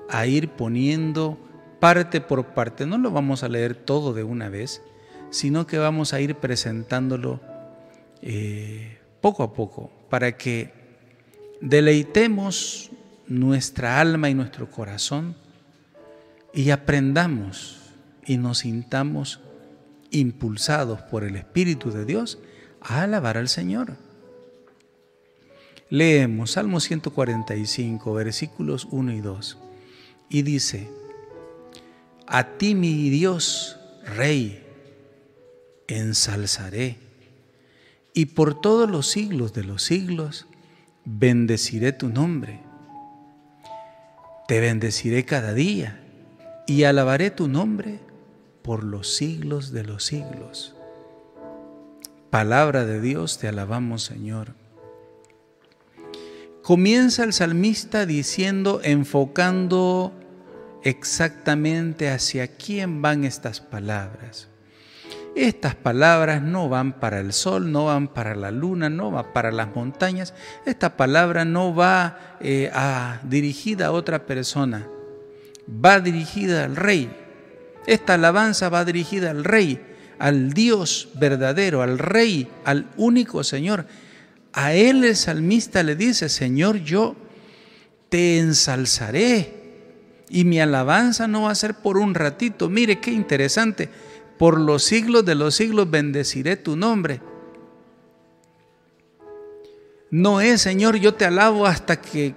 a 0.07 0.25
ir 0.27 0.47
poniendo 0.51 1.37
parte 1.81 2.21
por 2.21 2.53
parte. 2.53 2.85
No 2.85 2.97
lo 2.97 3.11
vamos 3.11 3.43
a 3.43 3.49
leer 3.49 3.75
todo 3.75 4.13
de 4.13 4.23
una 4.23 4.47
vez, 4.47 4.81
sino 5.29 5.67
que 5.67 5.77
vamos 5.77 6.13
a 6.13 6.21
ir 6.21 6.35
presentándolo 6.35 7.41
eh, 8.21 8.97
poco 9.19 9.43
a 9.43 9.53
poco 9.53 9.91
para 10.09 10.37
que 10.37 10.71
deleitemos 11.59 12.91
nuestra 13.27 13.99
alma 13.99 14.29
y 14.29 14.33
nuestro 14.35 14.71
corazón 14.71 15.35
y 16.57 16.71
aprendamos 16.71 17.77
y 18.25 18.37
nos 18.37 18.59
sintamos 18.59 19.41
impulsados 20.09 21.03
por 21.03 21.23
el 21.23 21.35
Espíritu 21.35 21.91
de 21.91 22.03
Dios 22.03 22.39
a 22.81 23.03
alabar 23.03 23.37
al 23.37 23.47
Señor. 23.47 23.95
Leemos 25.91 26.53
Salmo 26.53 26.79
145, 26.79 28.11
versículos 28.11 28.87
1 28.89 29.13
y 29.13 29.21
2, 29.21 29.57
y 30.29 30.41
dice, 30.41 30.89
A 32.25 32.57
ti 32.57 32.73
mi 32.73 33.11
Dios, 33.11 33.77
Rey, 34.15 34.65
ensalzaré, 35.87 36.97
y 38.15 38.25
por 38.25 38.59
todos 38.59 38.89
los 38.89 39.05
siglos 39.05 39.53
de 39.53 39.63
los 39.63 39.83
siglos 39.83 40.47
bendeciré 41.05 41.91
tu 41.91 42.09
nombre. 42.09 42.61
Te 44.47 44.59
bendeciré 44.59 45.23
cada 45.23 45.53
día 45.53 46.01
y 46.67 46.83
alabaré 46.83 47.31
tu 47.31 47.47
nombre 47.47 47.99
por 48.61 48.83
los 48.83 49.15
siglos 49.15 49.71
de 49.71 49.83
los 49.83 50.03
siglos. 50.03 50.75
Palabra 52.29 52.85
de 52.85 53.01
Dios, 53.01 53.39
te 53.39 53.47
alabamos 53.47 54.03
Señor. 54.03 54.53
Comienza 56.61 57.23
el 57.23 57.31
salmista 57.31 58.05
diciendo, 58.05 58.81
enfocando 58.83 60.11
exactamente 60.83 62.09
hacia 62.09 62.57
quién 62.57 63.01
van 63.01 63.23
estas 63.23 63.61
palabras. 63.61 64.49
Estas 65.33 65.75
palabras 65.75 66.41
no 66.41 66.67
van 66.67 66.99
para 66.99 67.19
el 67.19 67.31
sol, 67.31 67.71
no 67.71 67.85
van 67.85 68.07
para 68.07 68.35
la 68.35 68.51
luna, 68.51 68.89
no 68.89 69.11
van 69.11 69.31
para 69.33 69.51
las 69.51 69.73
montañas. 69.75 70.33
Esta 70.65 70.97
palabra 70.97 71.45
no 71.45 71.73
va 71.73 72.37
eh, 72.41 72.69
a, 72.73 73.21
dirigida 73.23 73.87
a 73.87 73.91
otra 73.91 74.25
persona, 74.25 74.87
va 75.67 75.99
dirigida 75.99 76.65
al 76.65 76.75
rey. 76.75 77.09
Esta 77.85 78.15
alabanza 78.15 78.69
va 78.69 78.85
dirigida 78.85 79.31
al 79.31 79.43
rey, 79.43 79.79
al 80.19 80.53
Dios 80.53 81.09
verdadero, 81.15 81.81
al 81.81 81.99
rey, 81.99 82.47
al 82.65 82.89
único 82.97 83.43
Señor. 83.43 83.85
A 84.53 84.73
él 84.73 85.03
el 85.03 85.15
salmista 85.15 85.83
le 85.83 85.95
dice, 85.95 86.29
Señor, 86.29 86.77
yo 86.77 87.15
te 88.09 88.39
ensalzaré 88.39 89.53
y 90.29 90.43
mi 90.43 90.59
alabanza 90.59 91.27
no 91.27 91.43
va 91.43 91.51
a 91.51 91.55
ser 91.55 91.75
por 91.75 91.97
un 91.97 92.13
ratito. 92.13 92.69
Mire 92.69 92.99
qué 92.99 93.11
interesante 93.11 93.89
por 94.37 94.59
los 94.59 94.83
siglos 94.83 95.25
de 95.25 95.35
los 95.35 95.55
siglos 95.55 95.89
bendeciré 95.89 96.57
tu 96.57 96.75
nombre. 96.75 97.21
No 100.09 100.39
es, 100.41 100.61
Señor, 100.61 100.95
yo 100.97 101.15
te 101.15 101.25
alabo 101.25 101.65
hasta 101.65 101.99
que 101.99 102.33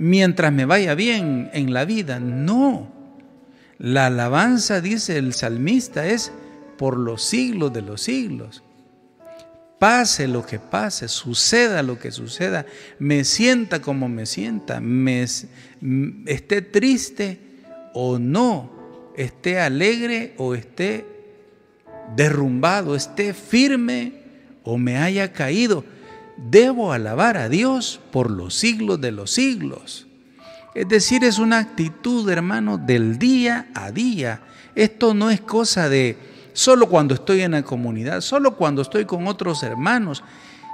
mientras 0.00 0.50
me 0.50 0.64
vaya 0.64 0.94
bien 0.94 1.50
en 1.52 1.72
la 1.74 1.84
vida. 1.84 2.18
No. 2.18 2.90
La 3.78 4.06
alabanza, 4.06 4.80
dice 4.80 5.18
el 5.18 5.34
salmista, 5.34 6.06
es 6.06 6.32
por 6.78 6.98
los 6.98 7.22
siglos 7.22 7.72
de 7.72 7.82
los 7.82 8.02
siglos. 8.02 8.62
Pase 9.78 10.26
lo 10.26 10.44
que 10.44 10.58
pase, 10.58 11.08
suceda 11.08 11.82
lo 11.82 11.98
que 11.98 12.10
suceda, 12.10 12.66
me 12.98 13.24
sienta 13.24 13.80
como 13.80 14.08
me 14.08 14.26
sienta, 14.26 14.80
me, 14.80 15.22
esté 16.26 16.60
triste 16.60 17.40
o 17.94 18.18
no, 18.18 18.70
esté 19.16 19.58
alegre 19.58 20.34
o 20.36 20.54
esté 20.54 21.06
derrumbado, 22.14 22.94
esté 22.94 23.32
firme 23.32 24.12
o 24.64 24.76
me 24.76 24.98
haya 24.98 25.32
caído, 25.32 25.84
debo 26.48 26.92
alabar 26.92 27.36
a 27.36 27.48
Dios 27.48 28.00
por 28.10 28.30
los 28.30 28.54
siglos 28.54 29.00
de 29.00 29.12
los 29.12 29.30
siglos. 29.30 30.06
Es 30.74 30.88
decir, 30.88 31.24
es 31.24 31.38
una 31.38 31.58
actitud, 31.58 32.28
hermano, 32.30 32.78
del 32.78 33.18
día 33.18 33.68
a 33.74 33.90
día. 33.90 34.42
Esto 34.74 35.14
no 35.14 35.30
es 35.30 35.40
cosa 35.40 35.88
de 35.88 36.16
solo 36.52 36.88
cuando 36.88 37.14
estoy 37.14 37.40
en 37.42 37.52
la 37.52 37.62
comunidad, 37.62 38.20
solo 38.20 38.56
cuando 38.56 38.82
estoy 38.82 39.04
con 39.04 39.26
otros 39.26 39.62
hermanos. 39.62 40.22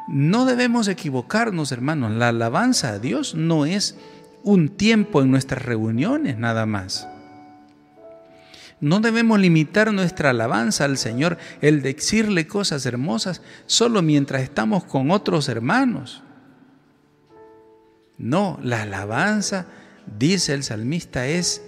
No 0.09 0.45
debemos 0.45 0.87
equivocarnos, 0.89 1.73
hermanos. 1.73 2.13
La 2.13 2.29
alabanza 2.29 2.91
a 2.91 2.99
Dios 2.99 3.35
no 3.35 3.65
es 3.67 3.97
un 4.45 4.69
tiempo 4.69 5.23
en 5.23 5.31
nuestras 5.31 5.65
reuniones 5.65 6.39
nada 6.39 6.67
más. 6.67 7.09
No 8.81 9.01
debemos 9.01 9.41
limitar 9.41 9.93
nuestra 9.93 10.31
alabanza 10.31 10.85
al 10.85 10.99
Señor, 10.99 11.39
el 11.63 11.81
decirle 11.81 12.47
cosas 12.47 12.85
hermosas, 12.85 13.41
solo 13.67 14.03
mientras 14.03 14.43
estamos 14.43 14.85
con 14.85 15.11
otros 15.11 15.49
hermanos. 15.49 16.23
No, 18.19 18.59
la 18.63 18.83
alabanza, 18.83 19.67
dice 20.19 20.53
el 20.53 20.63
salmista, 20.63 21.27
es 21.27 21.63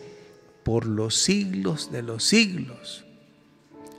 por 0.64 0.86
los 0.86 1.14
siglos 1.16 1.90
de 1.92 2.02
los 2.02 2.24
siglos. 2.24 3.06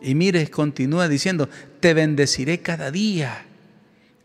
Y 0.02 0.16
mire, 0.16 0.48
continúa 0.50 1.08
diciendo, 1.08 1.50
te 1.80 1.94
bendeciré 1.94 2.62
cada 2.62 2.92
día. 2.92 3.46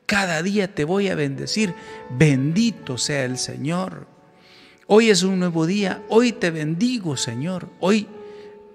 Cada 0.07 0.43
día 0.43 0.75
te 0.75 0.85
voy 0.85 1.09
a 1.09 1.15
bendecir. 1.15 1.75
Bendito 2.11 2.99
sea 2.99 3.25
el 3.25 3.39
Señor. 3.39 4.07
Hoy 4.87 5.09
es 5.09 5.23
un 5.23 5.39
nuevo 5.39 5.67
día. 5.67 6.03
Hoy 6.09 6.33
te 6.33 6.51
bendigo, 6.51 7.17
Señor. 7.17 7.71
Hoy 7.81 8.07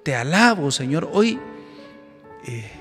te 0.03 0.15
alabo, 0.15 0.71
Señor. 0.71 1.09
Hoy 1.11 1.39
eh, 2.45 2.71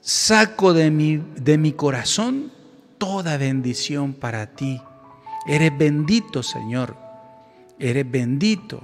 saco 0.00 0.72
de 0.72 0.90
mi, 0.90 1.16
de 1.16 1.58
mi 1.58 1.72
corazón 1.72 2.52
toda 2.98 3.36
bendición 3.36 4.14
para 4.14 4.54
ti. 4.54 4.80
Eres 5.46 5.76
bendito, 5.76 6.42
Señor. 6.42 6.96
Eres 7.78 8.10
bendito. 8.10 8.82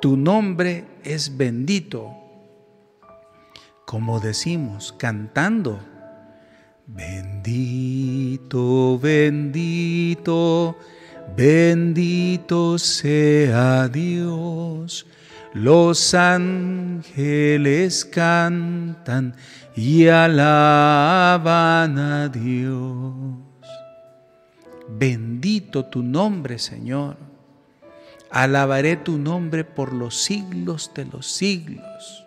Tu 0.00 0.16
nombre 0.16 0.84
es 1.04 1.36
bendito. 1.36 2.14
Como 3.84 4.20
decimos, 4.20 4.94
cantando. 4.96 5.80
Bendito, 6.86 8.48
bendito, 8.98 10.74
bendito 11.36 12.78
sea 12.78 13.88
Dios 13.88 15.04
los 15.52 16.14
ángeles 16.14 18.04
cantan 18.04 19.34
y 19.76 20.06
alaban 20.08 21.98
a 21.98 22.28
Dios. 22.28 23.14
Bendito 24.88 25.84
tu 25.84 26.02
nombre, 26.02 26.58
Señor. 26.58 27.16
Alabaré 28.30 28.96
tu 28.96 29.16
nombre 29.18 29.64
por 29.64 29.92
los 29.92 30.16
siglos 30.22 30.90
de 30.94 31.04
los 31.04 31.26
siglos. 31.26 32.24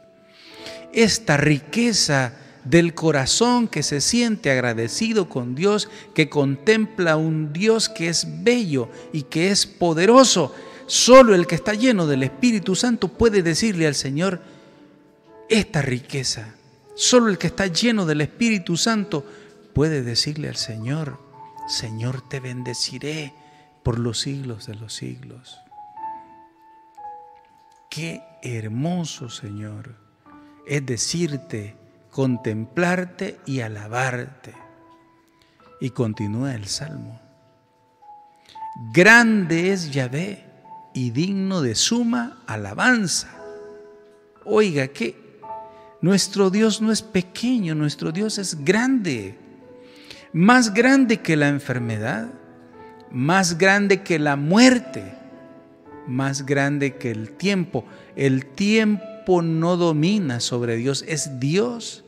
Esta 0.93 1.37
riqueza 1.37 2.33
del 2.63 2.93
corazón 2.93 3.67
que 3.67 3.83
se 3.83 4.01
siente 4.01 4.51
agradecido 4.51 5.29
con 5.29 5.55
Dios, 5.55 5.89
que 6.13 6.29
contempla 6.29 7.17
un 7.17 7.53
Dios 7.53 7.89
que 7.89 8.09
es 8.09 8.43
bello 8.43 8.89
y 9.13 9.23
que 9.23 9.51
es 9.51 9.65
poderoso, 9.65 10.53
Solo 10.91 11.35
el 11.35 11.47
que 11.47 11.55
está 11.55 11.73
lleno 11.73 12.05
del 12.05 12.21
Espíritu 12.21 12.75
Santo 12.75 13.07
puede 13.07 13.43
decirle 13.43 13.87
al 13.87 13.95
Señor 13.95 14.41
esta 15.47 15.81
riqueza. 15.81 16.53
Solo 16.95 17.29
el 17.29 17.37
que 17.37 17.47
está 17.47 17.67
lleno 17.67 18.05
del 18.05 18.19
Espíritu 18.19 18.75
Santo 18.75 19.25
puede 19.73 20.01
decirle 20.01 20.49
al 20.49 20.57
Señor, 20.57 21.17
Señor, 21.69 22.27
te 22.27 22.41
bendeciré 22.41 23.33
por 23.83 23.99
los 23.99 24.19
siglos 24.19 24.65
de 24.65 24.75
los 24.75 24.93
siglos. 24.93 25.61
Qué 27.89 28.21
hermoso, 28.43 29.29
Señor, 29.29 29.95
es 30.67 30.85
decirte, 30.85 31.77
contemplarte 32.09 33.39
y 33.45 33.61
alabarte. 33.61 34.53
Y 35.79 35.91
continúa 35.91 36.53
el 36.53 36.67
Salmo. 36.67 37.17
Grande 38.93 39.71
es 39.71 39.89
Yahvé 39.91 40.50
y 40.93 41.11
digno 41.11 41.61
de 41.61 41.75
suma 41.75 42.43
alabanza. 42.47 43.29
Oiga, 44.43 44.87
que 44.87 45.15
nuestro 46.01 46.49
Dios 46.49 46.81
no 46.81 46.91
es 46.91 47.01
pequeño, 47.01 47.75
nuestro 47.75 48.11
Dios 48.11 48.37
es 48.37 48.63
grande, 48.63 49.35
más 50.33 50.73
grande 50.73 51.17
que 51.17 51.35
la 51.35 51.49
enfermedad, 51.49 52.31
más 53.11 53.57
grande 53.57 54.01
que 54.01 54.17
la 54.17 54.35
muerte, 54.35 55.13
más 56.07 56.45
grande 56.45 56.97
que 56.97 57.11
el 57.11 57.31
tiempo. 57.31 57.85
El 58.15 58.45
tiempo 58.45 59.41
no 59.41 59.77
domina 59.77 60.39
sobre 60.39 60.75
Dios, 60.77 61.05
es 61.07 61.39
Dios, 61.39 62.03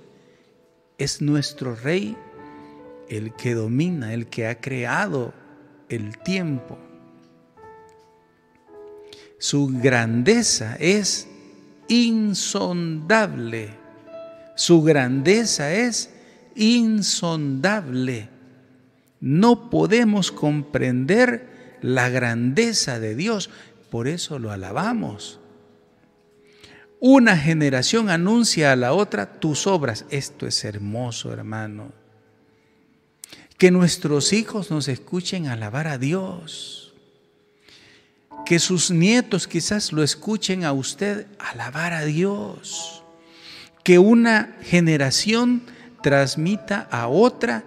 es 0.97 1.21
nuestro 1.21 1.75
Rey, 1.75 2.17
el 3.09 3.33
que 3.33 3.53
domina, 3.53 4.13
el 4.13 4.27
que 4.27 4.47
ha 4.47 4.59
creado 4.59 5.33
el 5.89 6.17
tiempo. 6.17 6.77
Su 9.43 9.67
grandeza 9.67 10.77
es 10.79 11.27
insondable. 11.89 13.71
Su 14.55 14.83
grandeza 14.83 15.73
es 15.73 16.11
insondable. 16.55 18.29
No 19.19 19.69
podemos 19.69 20.31
comprender 20.31 21.77
la 21.81 22.07
grandeza 22.07 23.01
de 23.01 23.15
Dios, 23.15 23.49
por 23.89 24.07
eso 24.07 24.39
lo 24.39 24.49
alabamos. 24.49 25.41
Una 27.01 27.35
generación 27.35 28.09
anuncia 28.09 28.71
a 28.71 28.77
la 28.77 28.93
otra 28.93 29.41
tus 29.41 29.67
obras. 29.67 30.05
Esto 30.09 30.47
es 30.47 30.63
hermoso, 30.63 31.33
hermano. 31.33 31.91
Que 33.57 33.71
nuestros 33.71 34.31
hijos 34.31 34.71
nos 34.71 34.87
escuchen 34.87 35.47
alabar 35.47 35.89
a 35.89 35.97
Dios 35.97 36.82
que 38.45 38.59
sus 38.59 38.91
nietos 38.91 39.47
quizás 39.47 39.91
lo 39.91 40.03
escuchen 40.03 40.65
a 40.65 40.73
usted 40.73 41.27
alabar 41.39 41.93
a 41.93 42.05
Dios, 42.05 43.03
que 43.83 43.99
una 43.99 44.55
generación 44.61 45.63
transmita 46.01 46.87
a 46.91 47.07
otra 47.07 47.63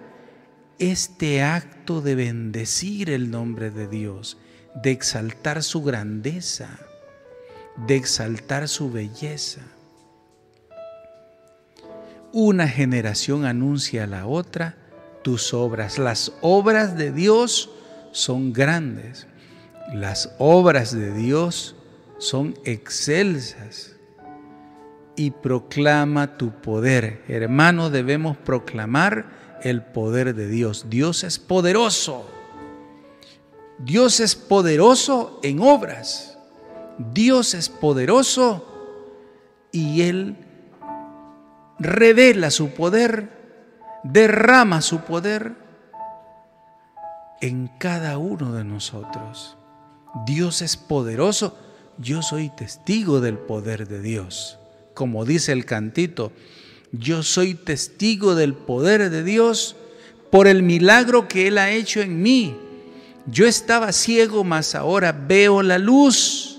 este 0.79 1.41
acto 1.41 2.01
de 2.01 2.15
bendecir 2.15 3.09
el 3.09 3.31
nombre 3.31 3.71
de 3.71 3.87
Dios, 3.87 4.37
de 4.75 4.91
exaltar 4.91 5.63
su 5.63 5.83
grandeza, 5.83 6.79
de 7.87 7.95
exaltar 7.95 8.67
su 8.67 8.91
belleza. 8.91 9.61
Una 12.31 12.67
generación 12.67 13.45
anuncia 13.45 14.03
a 14.03 14.07
la 14.07 14.27
otra 14.27 14.75
tus 15.23 15.53
obras. 15.53 15.97
Las 15.97 16.33
obras 16.41 16.95
de 16.95 17.11
Dios 17.11 17.69
son 18.11 18.53
grandes. 18.53 19.27
Las 19.93 20.35
obras 20.37 20.93
de 20.93 21.13
Dios 21.13 21.75
son 22.17 22.55
excelsas 22.65 23.95
y 25.15 25.31
proclama 25.31 26.37
tu 26.37 26.51
poder. 26.51 27.23
Hermano, 27.27 27.89
debemos 27.89 28.37
proclamar 28.37 29.59
el 29.61 29.81
poder 29.81 30.35
de 30.35 30.47
Dios. 30.47 30.87
Dios 30.89 31.23
es 31.23 31.39
poderoso. 31.39 32.29
Dios 33.79 34.19
es 34.19 34.35
poderoso 34.35 35.39
en 35.43 35.61
obras. 35.61 36.37
Dios 36.97 37.53
es 37.53 37.69
poderoso 37.69 38.65
y 39.71 40.01
Él 40.01 40.35
revela 41.79 42.49
su 42.49 42.69
poder, 42.71 43.29
derrama 44.03 44.81
su 44.81 44.99
poder 45.01 45.53
en 47.41 47.67
cada 47.77 48.17
uno 48.17 48.51
de 48.53 48.63
nosotros. 48.63 49.57
Dios 50.25 50.61
es 50.61 50.77
poderoso, 50.77 51.57
yo 51.97 52.21
soy 52.21 52.49
testigo 52.49 53.21
del 53.21 53.37
poder 53.37 53.87
de 53.87 54.01
Dios. 54.01 54.57
Como 54.93 55.25
dice 55.25 55.51
el 55.51 55.65
cantito, 55.65 56.31
yo 56.91 57.23
soy 57.23 57.55
testigo 57.55 58.35
del 58.35 58.53
poder 58.53 59.09
de 59.09 59.23
Dios 59.23 59.75
por 60.31 60.47
el 60.47 60.63
milagro 60.63 61.27
que 61.27 61.47
Él 61.47 61.57
ha 61.57 61.71
hecho 61.71 62.01
en 62.01 62.21
mí. 62.21 62.55
Yo 63.25 63.45
estaba 63.45 63.91
ciego, 63.91 64.43
mas 64.43 64.75
ahora 64.75 65.11
veo 65.11 65.61
la 65.61 65.77
luz. 65.77 66.53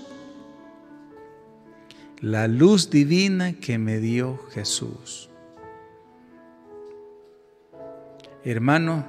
la 2.21 2.49
luz 2.49 2.89
divina 2.89 3.53
que 3.53 3.77
me 3.77 3.99
dio 3.99 4.39
Jesús. 4.51 5.29
Hermano, 8.43 9.05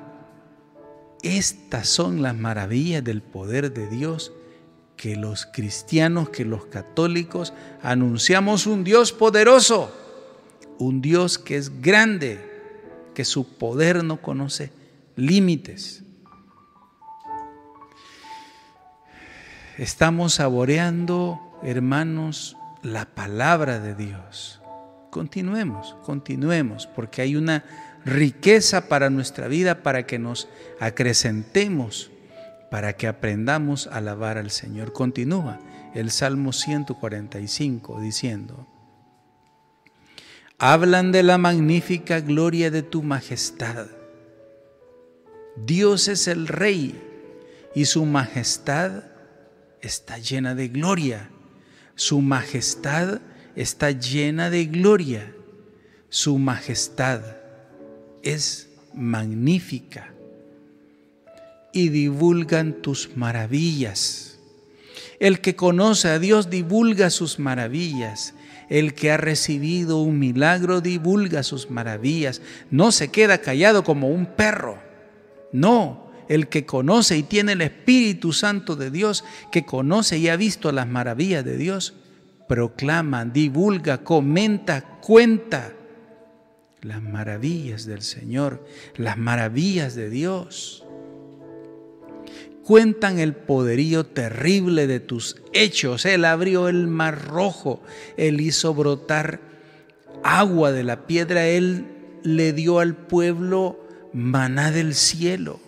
estas 1.22 1.88
son 1.88 2.22
las 2.22 2.36
maravillas 2.36 3.02
del 3.02 3.20
poder 3.20 3.72
de 3.72 3.88
Dios 3.88 4.32
que 5.00 5.16
los 5.16 5.46
cristianos, 5.46 6.28
que 6.28 6.44
los 6.44 6.66
católicos 6.66 7.54
anunciamos 7.82 8.66
un 8.66 8.84
Dios 8.84 9.14
poderoso, 9.14 9.90
un 10.76 11.00
Dios 11.00 11.38
que 11.38 11.56
es 11.56 11.80
grande, 11.80 12.38
que 13.14 13.24
su 13.24 13.56
poder 13.56 14.04
no 14.04 14.20
conoce 14.20 14.70
límites. 15.16 16.02
Estamos 19.78 20.34
saboreando, 20.34 21.40
hermanos, 21.62 22.58
la 22.82 23.06
palabra 23.06 23.80
de 23.80 23.94
Dios. 23.94 24.60
Continuemos, 25.08 25.96
continuemos, 26.02 26.86
porque 26.86 27.22
hay 27.22 27.36
una 27.36 27.64
riqueza 28.04 28.86
para 28.90 29.08
nuestra 29.08 29.48
vida, 29.48 29.82
para 29.82 30.04
que 30.04 30.18
nos 30.18 30.46
acrecentemos 30.78 32.10
para 32.70 32.96
que 32.96 33.08
aprendamos 33.08 33.86
a 33.88 33.96
alabar 33.96 34.38
al 34.38 34.50
Señor. 34.50 34.92
Continúa 34.92 35.58
el 35.94 36.10
Salmo 36.10 36.52
145 36.52 38.00
diciendo, 38.00 38.66
hablan 40.58 41.10
de 41.10 41.22
la 41.22 41.36
magnífica 41.36 42.20
gloria 42.20 42.70
de 42.70 42.82
tu 42.82 43.02
majestad. 43.02 43.88
Dios 45.56 46.08
es 46.08 46.28
el 46.28 46.46
Rey 46.46 46.98
y 47.74 47.86
su 47.86 48.04
majestad 48.06 49.04
está 49.80 50.18
llena 50.18 50.54
de 50.54 50.68
gloria. 50.68 51.28
Su 51.96 52.20
majestad 52.20 53.20
está 53.56 53.90
llena 53.90 54.48
de 54.48 54.66
gloria. 54.66 55.34
Su 56.08 56.38
majestad 56.38 57.20
es 58.22 58.70
magnífica 58.94 60.14
y 61.72 61.88
divulgan 61.88 62.82
tus 62.82 63.16
maravillas. 63.16 64.38
El 65.18 65.40
que 65.40 65.54
conoce 65.54 66.08
a 66.08 66.18
Dios 66.18 66.50
divulga 66.50 67.10
sus 67.10 67.38
maravillas. 67.38 68.34
El 68.68 68.94
que 68.94 69.10
ha 69.10 69.16
recibido 69.16 69.98
un 69.98 70.18
milagro 70.18 70.80
divulga 70.80 71.42
sus 71.42 71.70
maravillas. 71.70 72.40
No 72.70 72.92
se 72.92 73.08
queda 73.08 73.38
callado 73.38 73.84
como 73.84 74.08
un 74.08 74.26
perro. 74.26 74.78
No, 75.52 76.10
el 76.28 76.48
que 76.48 76.64
conoce 76.64 77.18
y 77.18 77.22
tiene 77.22 77.52
el 77.52 77.60
Espíritu 77.60 78.32
Santo 78.32 78.76
de 78.76 78.90
Dios, 78.90 79.24
que 79.50 79.66
conoce 79.66 80.16
y 80.16 80.28
ha 80.28 80.36
visto 80.36 80.70
las 80.70 80.86
maravillas 80.86 81.44
de 81.44 81.56
Dios, 81.56 81.94
proclama, 82.48 83.24
divulga, 83.24 83.98
comenta, 83.98 85.00
cuenta 85.00 85.72
las 86.82 87.02
maravillas 87.02 87.84
del 87.84 88.02
Señor, 88.02 88.64
las 88.96 89.18
maravillas 89.18 89.94
de 89.96 90.08
Dios 90.08 90.84
cuentan 92.64 93.18
el 93.18 93.34
poderío 93.34 94.04
terrible 94.04 94.86
de 94.86 95.00
tus 95.00 95.36
hechos. 95.52 96.04
Él 96.04 96.24
abrió 96.24 96.68
el 96.68 96.86
mar 96.86 97.26
rojo, 97.28 97.82
Él 98.16 98.40
hizo 98.40 98.74
brotar 98.74 99.40
agua 100.22 100.72
de 100.72 100.84
la 100.84 101.06
piedra, 101.06 101.46
Él 101.46 101.86
le 102.22 102.52
dio 102.52 102.78
al 102.78 102.94
pueblo 102.94 103.80
maná 104.12 104.70
del 104.70 104.94
cielo. 104.94 105.60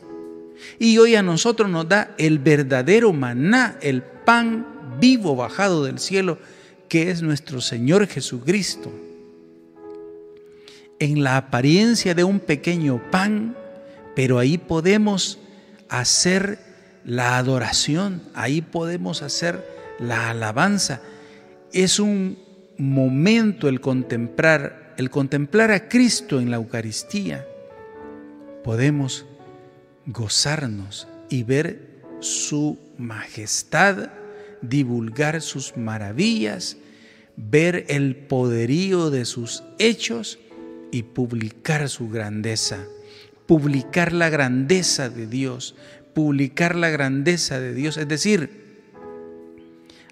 Y 0.78 0.98
hoy 0.98 1.16
a 1.16 1.22
nosotros 1.22 1.68
nos 1.68 1.88
da 1.88 2.14
el 2.18 2.38
verdadero 2.38 3.12
maná, 3.12 3.76
el 3.80 4.02
pan 4.02 4.66
vivo 5.00 5.34
bajado 5.34 5.84
del 5.84 5.98
cielo, 5.98 6.38
que 6.88 7.10
es 7.10 7.22
nuestro 7.22 7.60
Señor 7.60 8.06
Jesucristo. 8.06 8.92
En 10.98 11.24
la 11.24 11.36
apariencia 11.36 12.14
de 12.14 12.22
un 12.22 12.38
pequeño 12.38 13.02
pan, 13.10 13.56
pero 14.14 14.38
ahí 14.38 14.58
podemos 14.58 15.38
hacer 15.88 16.71
la 17.04 17.38
adoración, 17.38 18.22
ahí 18.34 18.60
podemos 18.60 19.22
hacer 19.22 19.64
la 19.98 20.30
alabanza. 20.30 21.00
Es 21.72 21.98
un 21.98 22.38
momento 22.78 23.68
el 23.68 23.80
contemplar, 23.80 24.94
el 24.98 25.10
contemplar 25.10 25.70
a 25.70 25.88
Cristo 25.88 26.40
en 26.40 26.50
la 26.50 26.56
Eucaristía. 26.56 27.46
Podemos 28.64 29.26
gozarnos 30.06 31.08
y 31.28 31.42
ver 31.42 32.02
su 32.20 32.78
majestad, 32.98 34.10
divulgar 34.60 35.40
sus 35.40 35.76
maravillas, 35.76 36.76
ver 37.36 37.86
el 37.88 38.16
poderío 38.16 39.10
de 39.10 39.24
sus 39.24 39.64
hechos 39.78 40.38
y 40.90 41.02
publicar 41.04 41.88
su 41.88 42.08
grandeza, 42.08 42.84
publicar 43.46 44.12
la 44.12 44.28
grandeza 44.28 45.08
de 45.08 45.26
Dios, 45.26 45.74
publicar 46.14 46.76
la 46.76 46.90
grandeza 46.90 47.60
de 47.60 47.74
Dios, 47.74 47.96
es 47.96 48.08
decir, 48.08 48.62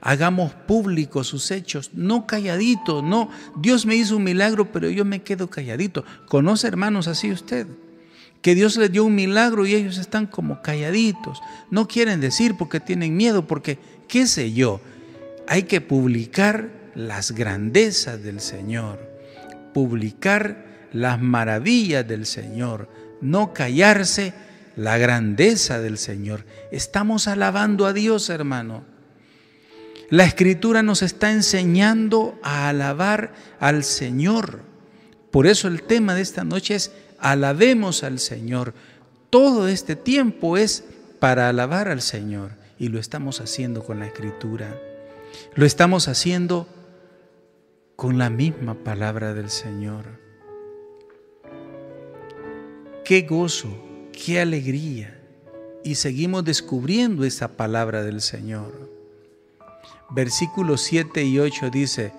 hagamos 0.01 0.53
públicos 0.53 1.27
sus 1.27 1.51
hechos, 1.51 1.91
no 1.95 2.27
calladito, 2.27 3.03
no, 3.03 3.31
Dios 3.57 3.87
me 3.87 3.97
hizo 3.97 4.17
un 4.17 4.25
milagro, 4.25 4.73
pero 4.73 4.89
yo 4.89 5.05
me 5.05 5.23
quedo 5.23 5.51
calladito. 5.51 6.05
¿Conoce 6.27 6.67
hermanos 6.69 7.07
así 7.09 7.31
usted? 7.31 7.67
Que 8.43 8.55
Dios 8.55 8.77
les 8.77 8.91
dio 8.91 9.05
un 9.05 9.15
milagro 9.15 9.67
y 9.67 9.75
ellos 9.75 9.99
están 9.99 10.27
como 10.27 10.63
calladitos, 10.63 11.41
no 11.71 11.87
quieren 11.87 12.21
decir 12.21 12.57
porque 12.57 12.81
tienen 12.81 13.17
miedo, 13.17 13.47
porque, 13.47 13.79
qué 14.09 14.27
sé 14.27 14.53
yo, 14.53 14.81
hay 15.47 15.65
que 15.65 15.83
publicar 15.83 16.71
las 16.95 17.33
grandezas 17.33 18.23
del 18.23 18.41
Señor, 18.41 18.99
publicar 19.75 20.89
las 20.93 21.21
maravillas 21.21 22.09
del 22.09 22.25
Señor, 22.25 22.89
no 23.21 23.53
callarse 23.53 24.33
la 24.77 24.99
grandeza 24.99 25.81
del 25.81 25.99
Señor. 25.99 26.45
Estamos 26.71 27.29
alabando 27.29 27.87
a 27.87 27.93
Dios, 27.93 28.31
hermano. 28.31 28.85
La 30.09 30.25
escritura 30.25 30.83
nos 30.83 31.03
está 31.03 31.31
enseñando 31.31 32.39
a 32.43 32.69
alabar 32.69 33.33
al 33.61 33.85
Señor. 33.85 34.63
Por 35.31 35.47
eso 35.47 35.69
el 35.69 35.83
tema 35.83 36.15
de 36.15 36.23
esta 36.23 36.45
noche 36.45 36.75
es 36.75 36.93
alabemos 37.19 38.03
al 38.03 38.19
Señor. 38.19 38.75
Todo 39.31 39.69
este 39.69 39.95
tiempo 39.95 40.57
es 40.57 40.85
para 41.21 41.49
alabar 41.49 41.89
al 41.89 42.01
Señor 42.01 42.53
y 42.79 42.89
lo 42.89 42.99
estamos 42.99 43.41
haciendo 43.41 43.85
con 43.85 44.01
la 44.01 44.07
escritura. 44.07 44.77
Lo 45.55 45.65
estamos 45.65 46.09
haciendo 46.09 46.67
con 47.95 48.19
la 48.19 48.31
misma 48.31 48.75
palabra 48.75 49.35
del 49.35 49.51
Señor. 49.51 50.07
Qué 53.05 53.23
gozo 53.23 53.90
qué 54.25 54.41
alegría. 54.41 55.17
Y 55.83 55.95
seguimos 55.95 56.45
descubriendo 56.45 57.25
esa 57.25 57.49
palabra 57.57 58.03
del 58.03 58.21
Señor. 58.21 58.91
Versículos 60.11 60.83
7 60.83 61.25
y 61.25 61.39
8 61.39 61.71
dice, 61.71 62.13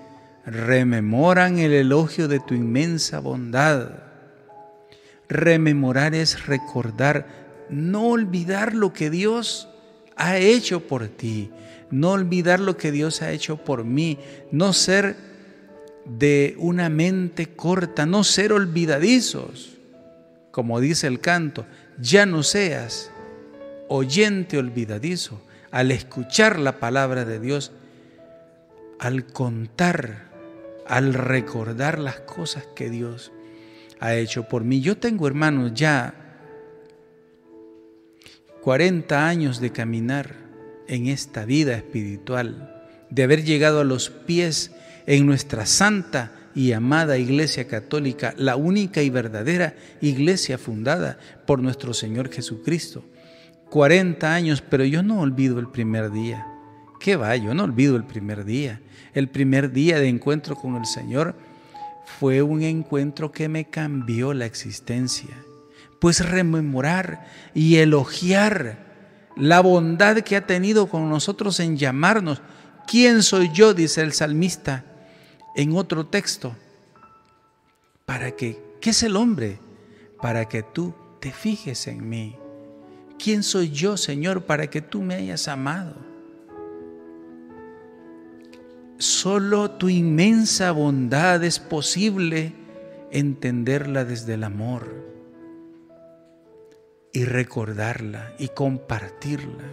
rememoran 0.45 1.59
el 1.59 1.73
elogio 1.73 2.27
de 2.27 2.39
tu 2.39 2.55
inmensa 2.55 3.19
bondad. 3.19 3.89
Rememorar 5.29 6.15
es 6.15 6.47
recordar, 6.47 7.27
no 7.69 8.07
olvidar 8.07 8.73
lo 8.73 8.93
que 8.93 9.09
Dios 9.09 9.69
ha 10.15 10.37
hecho 10.37 10.87
por 10.87 11.07
ti, 11.07 11.51
no 11.91 12.11
olvidar 12.11 12.59
lo 12.59 12.77
que 12.77 12.91
Dios 12.91 13.21
ha 13.21 13.31
hecho 13.31 13.57
por 13.57 13.83
mí, 13.83 14.17
no 14.51 14.73
ser 14.73 15.15
de 16.05 16.55
una 16.57 16.89
mente 16.89 17.47
corta, 17.47 18.05
no 18.05 18.23
ser 18.23 18.53
olvidadizos, 18.53 19.80
como 20.51 20.79
dice 20.79 21.07
el 21.07 21.19
canto, 21.19 21.65
ya 21.99 22.25
no 22.25 22.43
seas 22.43 23.11
oyente 23.87 24.57
olvidadizo 24.57 25.41
al 25.71 25.91
escuchar 25.91 26.59
la 26.59 26.79
palabra 26.79 27.25
de 27.25 27.39
Dios, 27.39 27.71
al 28.99 29.25
contar, 29.25 30.29
al 30.85 31.13
recordar 31.13 31.99
las 31.99 32.19
cosas 32.19 32.65
que 32.75 32.89
Dios 32.89 33.31
ha 33.99 34.15
hecho 34.15 34.47
por 34.47 34.63
mí. 34.63 34.81
Yo 34.81 34.97
tengo, 34.97 35.27
hermanos, 35.27 35.73
ya 35.73 36.13
40 38.61 39.27
años 39.27 39.59
de 39.59 39.71
caminar 39.71 40.35
en 40.87 41.07
esta 41.07 41.45
vida 41.45 41.75
espiritual, 41.75 42.85
de 43.09 43.23
haber 43.23 43.43
llegado 43.43 43.79
a 43.79 43.85
los 43.85 44.09
pies 44.09 44.71
en 45.05 45.25
nuestra 45.25 45.65
santa 45.65 46.31
y 46.53 46.73
amada 46.73 47.17
Iglesia 47.17 47.67
Católica, 47.67 48.33
la 48.37 48.55
única 48.55 49.01
y 49.01 49.09
verdadera 49.09 49.75
iglesia 50.01 50.57
fundada 50.57 51.17
por 51.45 51.61
nuestro 51.61 51.93
Señor 51.93 52.31
Jesucristo. 52.31 53.03
40 53.69 54.33
años, 54.33 54.61
pero 54.61 54.83
yo 54.83 55.01
no 55.01 55.21
olvido 55.21 55.59
el 55.59 55.69
primer 55.69 56.11
día. 56.11 56.45
¿Qué 56.99 57.15
va? 57.15 57.35
Yo 57.35 57.53
no 57.53 57.63
olvido 57.63 57.95
el 57.95 58.03
primer 58.03 58.43
día. 58.43 58.81
El 59.13 59.29
primer 59.29 59.71
día 59.71 59.99
de 59.99 60.07
encuentro 60.07 60.55
con 60.55 60.75
el 60.75 60.85
Señor 60.85 61.35
fue 62.19 62.41
un 62.41 62.61
encuentro 62.63 63.31
que 63.31 63.47
me 63.47 63.65
cambió 63.65 64.33
la 64.33 64.45
existencia. 64.45 65.29
Pues 65.99 66.27
rememorar 66.27 67.25
y 67.53 67.77
elogiar 67.77 68.91
la 69.37 69.61
bondad 69.61 70.17
que 70.17 70.35
ha 70.35 70.45
tenido 70.45 70.87
con 70.87 71.09
nosotros 71.09 71.59
en 71.59 71.77
llamarnos. 71.77 72.41
¿Quién 72.87 73.23
soy 73.23 73.51
yo? 73.53 73.73
dice 73.73 74.01
el 74.01 74.11
salmista 74.11 74.90
en 75.55 75.75
otro 75.75 76.05
texto, 76.05 76.55
para 78.05 78.31
que, 78.31 78.61
¿qué 78.79 78.91
es 78.91 79.03
el 79.03 79.15
hombre? 79.15 79.59
Para 80.21 80.47
que 80.47 80.63
tú 80.63 80.93
te 81.19 81.31
fijes 81.31 81.87
en 81.87 82.07
mí. 82.07 82.35
¿Quién 83.17 83.43
soy 83.43 83.69
yo, 83.69 83.97
Señor, 83.97 84.43
para 84.43 84.67
que 84.67 84.81
tú 84.81 85.01
me 85.01 85.15
hayas 85.15 85.47
amado? 85.47 85.95
Solo 88.97 89.71
tu 89.71 89.89
inmensa 89.89 90.71
bondad 90.71 91.43
es 91.43 91.59
posible 91.59 92.53
entenderla 93.11 94.05
desde 94.05 94.35
el 94.35 94.43
amor 94.43 95.01
y 97.11 97.25
recordarla 97.25 98.33
y 98.39 98.49
compartirla. 98.49 99.65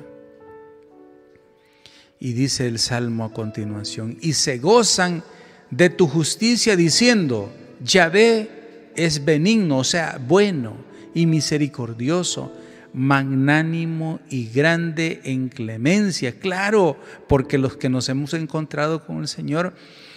Y 2.18 2.32
dice 2.32 2.66
el 2.66 2.78
Salmo 2.78 3.24
a 3.24 3.32
continuación, 3.32 4.18
y 4.20 4.32
se 4.32 4.58
gozan 4.58 5.22
de 5.70 5.90
tu 5.90 6.06
justicia 6.06 6.76
diciendo, 6.76 7.52
Yahvé 7.82 8.90
es 8.96 9.24
benigno, 9.24 9.78
o 9.78 9.84
sea, 9.84 10.20
bueno 10.26 10.76
y 11.14 11.26
misericordioso, 11.26 12.52
magnánimo 12.92 14.20
y 14.30 14.48
grande 14.48 15.20
en 15.24 15.48
clemencia. 15.48 16.38
Claro, 16.38 16.96
porque 17.28 17.58
los 17.58 17.76
que 17.76 17.88
nos 17.88 18.08
hemos 18.08 18.34
encontrado 18.34 19.04
con 19.04 19.18
el 19.18 19.28
Señor, 19.28 19.74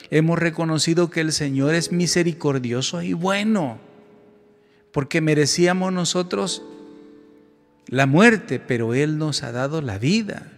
hemos 0.09 0.39
reconocido 0.39 1.09
que 1.09 1.21
el 1.21 1.31
Señor 1.31 1.73
es 1.73 1.91
misericordioso 1.91 3.01
y 3.01 3.13
bueno, 3.13 3.79
porque 4.91 5.21
merecíamos 5.21 5.93
nosotros 5.93 6.63
la 7.87 8.05
muerte, 8.05 8.59
pero 8.59 8.93
Él 8.93 9.17
nos 9.17 9.43
ha 9.43 9.51
dado 9.51 9.81
la 9.81 9.97
vida. 9.97 10.51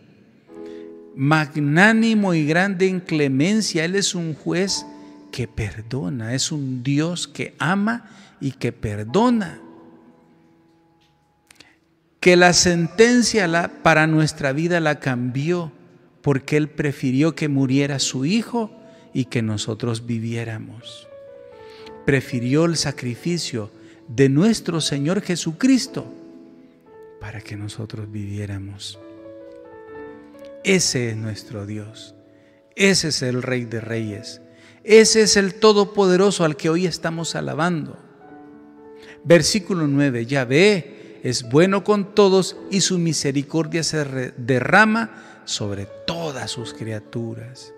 Magnánimo 1.15 2.33
y 2.33 2.45
grande 2.45 2.87
en 2.87 2.99
clemencia, 2.99 3.85
Él 3.85 3.95
es 3.95 4.15
un 4.15 4.33
juez 4.33 4.85
que 5.31 5.47
perdona, 5.47 6.33
es 6.33 6.51
un 6.51 6.83
Dios 6.83 7.27
que 7.27 7.55
ama 7.59 8.09
y 8.39 8.51
que 8.51 8.71
perdona. 8.71 9.59
Que 12.19 12.35
la 12.35 12.53
sentencia 12.53 13.71
para 13.83 14.07
nuestra 14.07 14.53
vida 14.53 14.79
la 14.79 14.99
cambió 14.99 15.71
porque 16.21 16.55
Él 16.55 16.69
prefirió 16.69 17.35
que 17.35 17.49
muriera 17.49 17.99
su 17.99 18.25
Hijo 18.25 18.71
y 19.13 19.25
que 19.25 19.41
nosotros 19.41 20.05
viviéramos. 20.05 21.07
Prefirió 22.05 22.65
el 22.65 22.77
sacrificio 22.77 23.71
de 24.07 24.29
nuestro 24.29 24.81
Señor 24.81 25.21
Jesucristo 25.21 26.05
para 27.19 27.41
que 27.41 27.55
nosotros 27.55 28.11
viviéramos. 28.11 28.99
Ese 30.63 31.09
es 31.09 31.17
nuestro 31.17 31.65
Dios. 31.65 32.15
Ese 32.75 33.09
es 33.09 33.21
el 33.21 33.43
Rey 33.43 33.65
de 33.65 33.81
Reyes. 33.81 34.41
Ese 34.83 35.21
es 35.21 35.35
el 35.35 35.55
Todopoderoso 35.55 36.45
al 36.45 36.55
que 36.55 36.69
hoy 36.69 36.85
estamos 36.85 37.35
alabando. 37.35 37.97
Versículo 39.25 39.87
9, 39.87 40.25
ya 40.25 40.45
ve, 40.45 41.19
es 41.23 41.43
bueno 41.49 41.83
con 41.83 42.15
todos 42.15 42.57
y 42.71 42.81
su 42.81 42.97
misericordia 42.97 43.83
se 43.83 44.33
derrama 44.37 45.41
sobre 45.45 45.85
todas 46.07 46.51
sus 46.51 46.73
criaturas. 46.73 47.73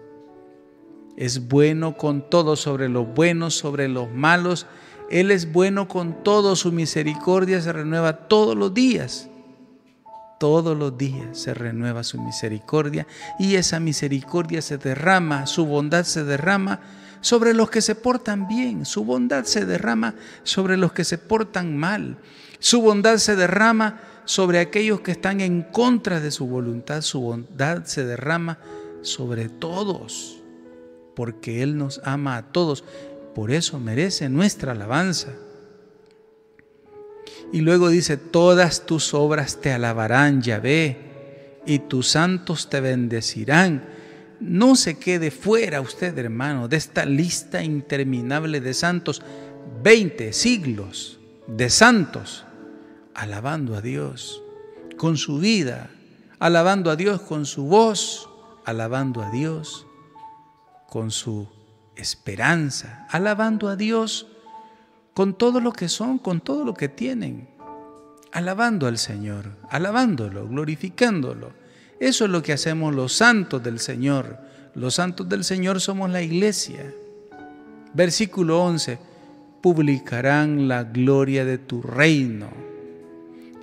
Es 1.18 1.48
bueno 1.48 1.98
con 1.98 2.30
todos, 2.30 2.60
sobre 2.60 2.90
los 2.90 3.08
buenos, 3.14 3.56
sobre 3.56 3.88
los 3.88 4.12
malos. 4.12 4.68
Él 5.10 5.32
es 5.32 5.52
bueno 5.52 5.88
con 5.88 6.24
todos, 6.24 6.60
su 6.60 6.72
misericordia 6.72 7.62
se 7.62 7.74
renueva 7.74 8.28
todos 8.28 8.56
los 8.56 8.74
días 8.74 9.30
todos 10.38 10.78
los 10.78 10.98
días 10.98 11.38
se 11.38 11.54
renueva 11.54 12.04
su 12.04 12.22
misericordia 12.22 13.08
y 13.40 13.56
esa 13.56 13.80
misericordia 13.80 14.62
se 14.62 14.78
derrama, 14.78 15.48
su 15.48 15.66
bondad 15.66 16.04
se 16.04 16.24
derrama 16.24 16.80
sobre 17.22 17.54
los 17.54 17.70
que 17.70 17.82
se 17.82 17.96
portan 17.96 18.48
bien, 18.48 18.86
su 18.86 19.04
bondad 19.04 19.46
se 19.46 19.66
derrama 19.66 20.16
sobre 20.44 20.78
los 20.78 20.94
que 20.94 21.04
se 21.04 21.18
portan 21.18 21.76
mal, 21.76 22.18
su 22.60 22.82
bondad 22.82 23.18
se 23.18 23.36
derrama 23.36 24.00
sobre 24.26 24.60
aquellos 24.60 25.02
que 25.02 25.12
están 25.12 25.42
en 25.42 25.64
contra 25.64 26.20
de 26.20 26.32
su 26.32 26.48
voluntad, 26.48 27.02
su 27.02 27.22
bondad 27.22 27.86
se 27.86 28.06
derrama 28.06 28.60
sobre 29.02 29.50
todos, 29.50 30.42
porque 31.16 31.64
Él 31.64 31.78
nos 31.78 32.02
ama 32.04 32.38
a 32.38 32.52
todos, 32.52 32.84
por 33.34 33.52
eso 33.52 33.80
merece 33.80 34.30
nuestra 34.30 34.74
alabanza. 34.74 35.30
Y 37.52 37.62
luego 37.62 37.90
dice, 37.90 38.18
todas 38.18 38.86
tus 38.86 39.14
obras 39.14 39.62
te 39.62 39.72
alabarán, 39.72 40.42
Yahvé, 40.42 41.62
y 41.66 41.80
tus 41.80 42.10
santos 42.10 42.70
te 42.70 42.80
bendecirán. 42.82 43.86
No 44.40 44.76
se 44.76 45.00
quede 45.00 45.32
fuera 45.32 45.82
usted, 45.82 46.18
hermano, 46.18 46.68
de 46.68 46.78
esta 46.78 47.06
lista 47.06 47.64
interminable 47.64 48.62
de 48.62 48.74
santos. 48.74 49.22
Veinte 49.82 50.34
siglos 50.34 51.20
de 51.48 51.70
santos 51.70 52.46
alabando 53.14 53.76
a 53.76 53.82
Dios 53.82 54.42
con 54.98 55.18
su 55.18 55.40
vida, 55.40 55.90
alabando 56.40 56.92
a 56.92 56.96
Dios 56.96 57.22
con 57.22 57.46
su 57.46 57.66
voz, 57.66 58.30
alabando 58.66 59.24
a 59.24 59.32
Dios 59.32 59.88
con 60.90 61.12
su 61.12 61.48
esperanza, 61.96 63.08
alabando 63.10 63.70
a 63.70 63.76
Dios 63.76 64.28
con 65.16 65.34
todo 65.34 65.62
lo 65.62 65.72
que 65.72 65.88
son, 65.88 66.20
con 66.20 66.42
todo 66.42 66.66
lo 66.66 66.74
que 66.74 66.90
tienen, 66.90 67.48
alabando 68.34 68.86
al 68.86 68.98
Señor, 68.98 69.46
alabándolo, 69.70 70.46
glorificándolo. 70.46 71.54
Eso 72.02 72.26
es 72.26 72.32
lo 72.32 72.44
que 72.44 72.52
hacemos 72.52 72.94
los 72.94 73.14
santos 73.14 73.64
del 73.64 73.80
Señor. 73.80 74.38
Los 74.76 74.96
santos 74.96 75.30
del 75.30 75.46
Señor 75.46 75.80
somos 75.80 76.10
la 76.10 76.22
iglesia. 76.22 76.94
Versículo 77.94 78.62
11, 78.62 79.00
publicarán 79.62 80.68
la 80.68 80.84
gloria 80.84 81.46
de 81.46 81.60
tu 81.60 81.82
reino. 81.82 82.50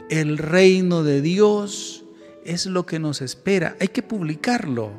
El 0.08 0.38
reino 0.38 1.02
de 1.02 1.20
Dios 1.20 2.06
es 2.46 2.64
lo 2.64 2.86
que 2.86 2.98
nos 2.98 3.20
espera. 3.20 3.76
Hay 3.78 3.88
que 3.88 4.02
publicarlo. 4.02 4.90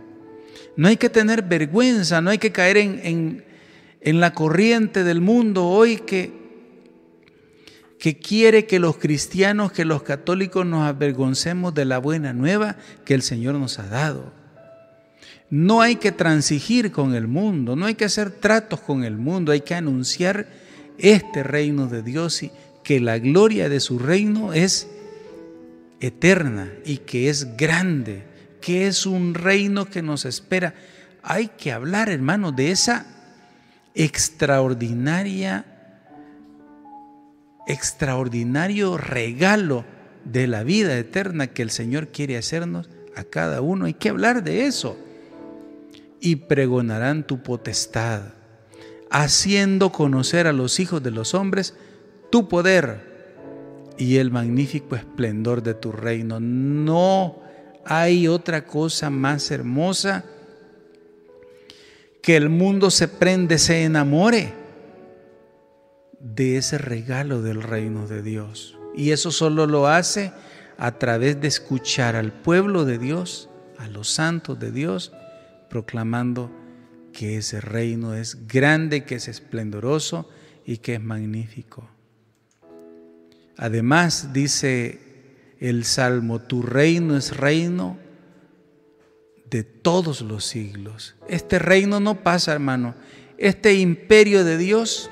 No 0.77 0.87
hay 0.87 0.97
que 0.97 1.09
tener 1.09 1.41
vergüenza, 1.41 2.21
no 2.21 2.29
hay 2.29 2.37
que 2.37 2.51
caer 2.51 2.77
en, 2.77 2.99
en, 3.03 3.45
en 4.01 4.19
la 4.19 4.35
corriente 4.35 5.03
del 5.03 5.19
mundo 5.19 5.65
hoy 5.65 5.97
que 5.97 6.42
que 8.03 8.17
quiere 8.17 8.65
que 8.65 8.79
los 8.79 8.97
cristianos, 8.97 9.71
que 9.71 9.85
los 9.85 10.03
católicos 10.03 10.65
nos 10.65 10.85
avergoncemos 10.85 11.73
de 11.73 11.85
la 11.85 11.99
buena 11.99 12.33
nueva 12.33 12.75
que 13.05 13.13
el 13.13 13.21
Señor 13.21 13.55
nos 13.55 13.79
ha 13.79 13.87
dado. 13.87 14.33
No 15.49 15.79
hay 15.79 15.95
que 15.95 16.11
transigir 16.11 16.91
con 16.91 17.15
el 17.15 17.29
mundo, 17.29 17.77
no 17.77 17.85
hay 17.85 17.95
que 17.95 18.03
hacer 18.03 18.29
tratos 18.29 18.81
con 18.81 19.05
el 19.05 19.15
mundo, 19.15 19.53
hay 19.53 19.61
que 19.61 19.73
anunciar 19.73 20.47
este 20.97 21.43
reino 21.43 21.87
de 21.87 22.03
Dios 22.03 22.43
y 22.43 22.51
que 22.83 22.99
la 22.99 23.19
gloria 23.19 23.69
de 23.69 23.79
su 23.79 23.97
reino 23.99 24.51
es 24.51 24.89
eterna 26.01 26.73
y 26.85 26.97
que 26.97 27.29
es 27.29 27.55
grande, 27.55 28.25
que 28.59 28.87
es 28.87 29.05
un 29.05 29.33
reino 29.33 29.85
que 29.85 30.01
nos 30.01 30.25
espera. 30.25 30.75
Hay 31.21 31.51
que 31.57 31.71
hablar, 31.71 32.09
hermano, 32.09 32.51
de 32.51 32.71
esa 32.71 33.05
extraordinaria 33.95 35.72
extraordinario 37.67 38.97
regalo 38.97 39.85
de 40.25 40.47
la 40.47 40.63
vida 40.63 40.97
eterna 40.97 41.47
que 41.47 41.61
el 41.61 41.69
Señor 41.69 42.09
quiere 42.09 42.37
hacernos 42.37 42.89
a 43.15 43.23
cada 43.23 43.61
uno. 43.61 43.85
Hay 43.85 43.93
que 43.93 44.09
hablar 44.09 44.43
de 44.43 44.65
eso. 44.65 44.97
Y 46.19 46.37
pregonarán 46.37 47.27
tu 47.27 47.43
potestad, 47.43 48.21
haciendo 49.09 49.91
conocer 49.91 50.47
a 50.47 50.53
los 50.53 50.79
hijos 50.79 51.03
de 51.03 51.11
los 51.11 51.33
hombres 51.33 51.75
tu 52.29 52.47
poder 52.47 53.13
y 53.97 54.17
el 54.17 54.31
magnífico 54.31 54.95
esplendor 54.95 55.61
de 55.61 55.73
tu 55.73 55.91
reino. 55.91 56.39
No 56.39 57.41
hay 57.85 58.27
otra 58.29 58.65
cosa 58.65 59.09
más 59.09 59.51
hermosa 59.51 60.23
que 62.21 62.37
el 62.37 62.47
mundo 62.47 62.89
se 62.89 63.09
prende, 63.09 63.57
se 63.57 63.83
enamore 63.83 64.62
de 66.23 66.57
ese 66.57 66.77
regalo 66.77 67.41
del 67.41 67.61
reino 67.61 68.07
de 68.07 68.23
Dios. 68.23 68.77
Y 68.95 69.11
eso 69.11 69.29
solo 69.31 69.67
lo 69.67 69.87
hace 69.87 70.31
a 70.77 70.97
través 70.97 71.39
de 71.41 71.47
escuchar 71.47 72.15
al 72.15 72.31
pueblo 72.31 72.85
de 72.85 72.97
Dios, 72.97 73.49
a 73.77 73.87
los 73.87 74.09
santos 74.09 74.59
de 74.59 74.71
Dios, 74.71 75.11
proclamando 75.69 76.49
que 77.11 77.37
ese 77.37 77.61
reino 77.61 78.15
es 78.15 78.47
grande, 78.47 79.03
que 79.03 79.15
es 79.15 79.27
esplendoroso 79.27 80.29
y 80.65 80.77
que 80.77 80.95
es 80.95 81.01
magnífico. 81.01 81.89
Además, 83.57 84.33
dice 84.33 84.99
el 85.59 85.83
Salmo, 85.83 86.39
tu 86.39 86.61
reino 86.63 87.17
es 87.17 87.35
reino 87.37 87.97
de 89.49 89.63
todos 89.63 90.21
los 90.21 90.45
siglos. 90.45 91.15
Este 91.27 91.59
reino 91.59 91.99
no 91.99 92.23
pasa, 92.23 92.53
hermano. 92.53 92.95
Este 93.37 93.75
imperio 93.75 94.43
de 94.43 94.57
Dios 94.57 95.11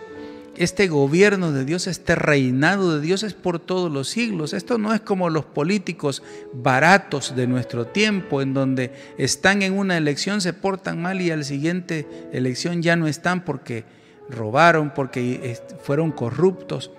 este 0.58 0.88
gobierno 0.88 1.52
de 1.52 1.66
Dios, 1.66 1.88
este 1.88 2.16
reinado 2.16 2.96
de 2.96 3.02
Dios 3.02 3.24
es 3.24 3.34
por 3.34 3.60
todos 3.60 3.92
los 3.92 4.10
siglos. 4.10 4.54
Esto 4.54 4.78
no 4.78 4.94
es 4.94 5.02
como 5.02 5.30
los 5.30 5.46
políticos 5.46 6.24
baratos 6.54 7.36
de 7.36 7.48
nuestro 7.48 7.88
tiempo, 7.88 8.42
en 8.42 8.54
donde 8.54 8.92
están 9.18 9.62
en 9.62 9.78
una 9.78 9.98
elección, 9.98 10.42
se 10.42 10.54
portan 10.54 11.02
mal 11.02 11.22
y 11.22 11.32
al 11.32 11.46
siguiente 11.46 12.08
elección 12.34 12.82
ya 12.82 12.96
no 12.96 13.08
están 13.08 13.46
porque 13.46 13.86
robaron, 14.30 14.94
porque 14.94 15.58
fueron 15.84 16.12
corruptos, 16.12 16.92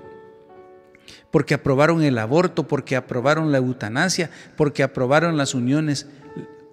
porque 1.30 1.54
aprobaron 1.54 2.02
el 2.02 2.18
aborto, 2.18 2.66
porque 2.66 2.96
aprobaron 2.96 3.52
la 3.52 3.58
eutanasia, 3.58 4.30
porque 4.56 4.82
aprobaron 4.82 5.36
las 5.36 5.54
uniones 5.54 6.06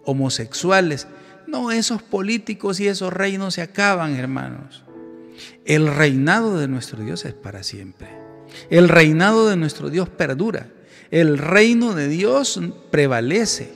homosexuales. 0.05 1.07
No, 1.47 1.71
esos 1.71 2.01
políticos 2.01 2.79
y 2.79 2.87
esos 2.87 3.11
reinos 3.11 3.55
se 3.55 3.61
acaban, 3.61 4.15
hermanos. 4.15 4.83
El 5.65 5.87
reinado 5.93 6.57
de 6.57 6.67
nuestro 6.67 7.03
Dios 7.03 7.25
es 7.25 7.33
para 7.33 7.63
siempre. 7.63 8.07
El 8.69 8.89
reinado 8.89 9.47
de 9.47 9.55
nuestro 9.55 9.89
Dios 9.89 10.09
perdura. 10.09 10.67
El 11.11 11.37
reino 11.37 11.93
de 11.93 12.07
Dios 12.07 12.59
prevalece. 12.91 13.71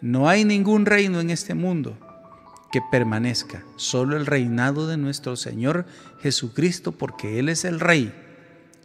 No 0.00 0.28
hay 0.28 0.44
ningún 0.44 0.86
reino 0.86 1.20
en 1.20 1.30
este 1.30 1.54
mundo 1.54 1.98
que 2.72 2.80
permanezca, 2.90 3.64
solo 3.76 4.16
el 4.16 4.26
reinado 4.26 4.86
de 4.86 4.96
nuestro 4.96 5.36
Señor 5.36 5.86
Jesucristo, 6.20 6.92
porque 6.92 7.38
Él 7.38 7.48
es 7.48 7.64
el 7.64 7.80
Rey 7.80 8.12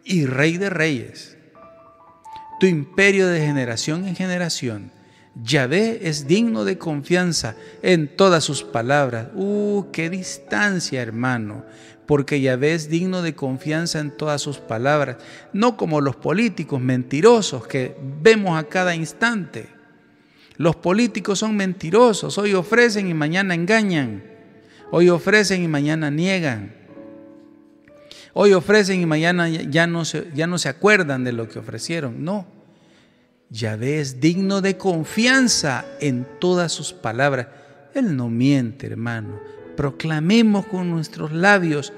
y 0.03 0.25
Rey 0.25 0.57
de 0.57 0.69
Reyes. 0.69 1.37
Tu 2.59 2.67
imperio 2.67 3.27
de 3.27 3.39
generación 3.39 4.07
en 4.07 4.15
generación. 4.15 4.91
Yahvé 5.35 6.07
es 6.07 6.27
digno 6.27 6.65
de 6.65 6.77
confianza 6.77 7.55
en 7.81 8.15
todas 8.15 8.43
sus 8.43 8.63
palabras. 8.63 9.29
¡Uh, 9.33 9.85
qué 9.91 10.09
distancia, 10.09 11.01
hermano! 11.01 11.63
Porque 12.05 12.41
Yahvé 12.41 12.73
es 12.73 12.89
digno 12.89 13.21
de 13.21 13.35
confianza 13.35 13.99
en 13.99 14.11
todas 14.11 14.41
sus 14.41 14.57
palabras, 14.57 15.17
no 15.53 15.77
como 15.77 16.01
los 16.01 16.15
políticos 16.15 16.81
mentirosos 16.81 17.67
que 17.67 17.95
vemos 18.21 18.57
a 18.57 18.67
cada 18.67 18.95
instante. 18.95 19.67
Los 20.57 20.75
políticos 20.75 21.39
son 21.39 21.55
mentirosos, 21.55 22.37
hoy 22.37 22.53
ofrecen 22.53 23.07
y 23.07 23.13
mañana 23.13 23.55
engañan, 23.55 24.23
hoy 24.91 25.09
ofrecen 25.09 25.63
y 25.63 25.67
mañana 25.67 26.11
niegan, 26.11 26.73
hoy 28.33 28.53
ofrecen 28.53 29.01
y 29.01 29.05
mañana 29.05 29.49
ya 29.49 29.87
no 29.87 30.05
se, 30.05 30.29
ya 30.33 30.47
no 30.47 30.57
se 30.57 30.69
acuerdan 30.69 31.23
de 31.23 31.33
lo 31.33 31.47
que 31.47 31.59
ofrecieron, 31.59 32.23
no. 32.23 32.45
Yahvé 33.49 33.99
es 33.99 34.21
digno 34.21 34.61
de 34.61 34.77
confianza 34.77 35.85
en 35.99 36.25
todas 36.39 36.71
sus 36.71 36.93
palabras. 36.93 37.47
Él 37.93 38.15
no 38.15 38.29
miente, 38.29 38.87
hermano 38.87 39.60
proclamemos 39.81 40.67
con 40.67 40.91
nuestros 40.91 41.31
labios, 41.31 41.91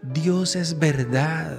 Dios 0.00 0.56
es 0.56 0.78
verdad, 0.78 1.58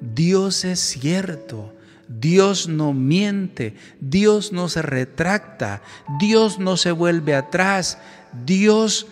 Dios 0.00 0.64
es 0.64 0.78
cierto, 0.78 1.74
Dios 2.06 2.68
no 2.68 2.92
miente, 2.92 3.74
Dios 3.98 4.52
no 4.52 4.68
se 4.68 4.82
retracta, 4.82 5.82
Dios 6.20 6.60
no 6.60 6.76
se 6.76 6.92
vuelve 6.92 7.34
atrás, 7.34 7.98
Dios 8.44 9.08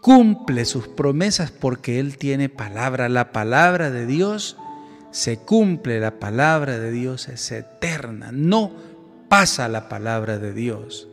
cumple 0.00 0.64
sus 0.64 0.88
promesas 0.88 1.52
porque 1.52 2.00
Él 2.00 2.18
tiene 2.18 2.48
palabra. 2.48 3.08
La 3.08 3.30
palabra 3.30 3.92
de 3.92 4.06
Dios 4.06 4.56
se 5.12 5.38
cumple, 5.38 6.00
la 6.00 6.18
palabra 6.18 6.80
de 6.80 6.90
Dios 6.90 7.28
es 7.28 7.52
eterna, 7.52 8.32
no 8.32 8.72
pasa 9.28 9.68
la 9.68 9.88
palabra 9.88 10.40
de 10.40 10.52
Dios 10.52 11.07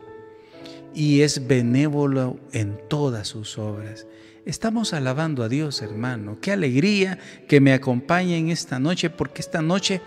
y 0.96 1.20
es 1.20 1.46
benévolo 1.46 2.40
en 2.52 2.80
todas 2.88 3.28
sus 3.28 3.58
obras. 3.58 4.06
Estamos 4.46 4.94
alabando 4.94 5.44
a 5.44 5.48
Dios, 5.50 5.82
hermano. 5.82 6.38
Qué 6.40 6.52
alegría 6.52 7.18
que 7.46 7.60
me 7.60 7.74
acompañe 7.74 8.38
en 8.38 8.48
esta 8.48 8.78
noche, 8.78 9.10
porque 9.10 9.42
esta 9.42 9.60
noche 9.60 10.00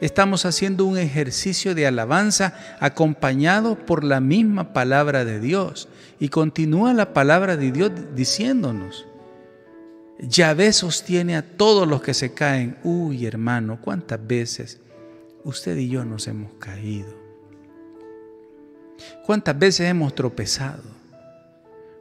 estamos 0.00 0.44
haciendo 0.44 0.84
un 0.84 0.98
ejercicio 0.98 1.76
de 1.76 1.86
alabanza 1.86 2.76
acompañado 2.80 3.86
por 3.86 4.02
la 4.02 4.18
misma 4.18 4.72
palabra 4.72 5.24
de 5.24 5.38
Dios. 5.38 5.88
Y 6.18 6.28
continúa 6.28 6.92
la 6.92 7.14
palabra 7.14 7.56
de 7.56 7.70
Dios 7.70 7.92
diciéndonos, 8.16 9.06
Yahvé 10.18 10.72
sostiene 10.72 11.36
a 11.36 11.56
todos 11.56 11.86
los 11.86 12.02
que 12.02 12.14
se 12.14 12.34
caen. 12.34 12.78
Uy, 12.82 13.26
hermano, 13.26 13.80
cuántas 13.80 14.26
veces 14.26 14.80
usted 15.44 15.76
y 15.76 15.88
yo 15.88 16.04
nos 16.04 16.26
hemos 16.26 16.54
caído. 16.54 17.21
¿Cuántas 19.24 19.58
veces 19.58 19.88
hemos 19.88 20.14
tropezado? 20.14 20.82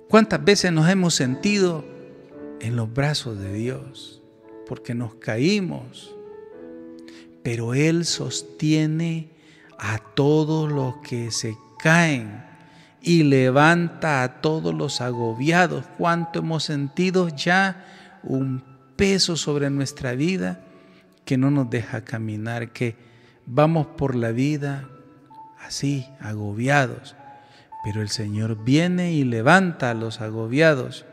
¿Cuántas 0.09 0.43
veces 0.43 0.71
nos 0.71 0.89
hemos 0.89 1.15
sentido 1.15 1.85
en 2.59 2.75
los 2.75 2.93
brazos 2.93 3.39
de 3.39 3.53
Dios? 3.53 4.21
Porque 4.67 4.93
nos 4.93 5.15
caímos. 5.15 6.15
Pero 7.43 7.73
Él 7.73 8.05
sostiene 8.05 9.29
a 9.77 9.99
todos 9.99 10.71
los 10.71 10.97
que 10.97 11.31
se 11.31 11.55
caen 11.79 12.43
y 13.01 13.23
levanta 13.23 14.23
a 14.23 14.41
todos 14.41 14.73
los 14.75 15.01
agobiados. 15.01 15.85
¿Cuánto 15.97 16.39
hemos 16.39 16.63
sentido 16.63 17.29
ya 17.29 18.19
un 18.23 18.63
peso 18.95 19.35
sobre 19.35 19.69
nuestra 19.69 20.13
vida 20.13 20.63
que 21.25 21.37
no 21.37 21.49
nos 21.49 21.69
deja 21.69 22.03
caminar, 22.03 22.71
que 22.71 22.95
vamos 23.45 23.87
por 23.87 24.15
la 24.15 24.31
vida 24.31 24.87
así, 25.65 26.07
agobiados. 26.19 27.15
Pero 27.83 28.01
el 28.01 28.09
Señor 28.09 28.63
viene 28.63 29.13
y 29.13 29.23
levanta 29.23 29.89
a 29.89 29.93
los 29.93 30.21
agobiados. 30.21 31.05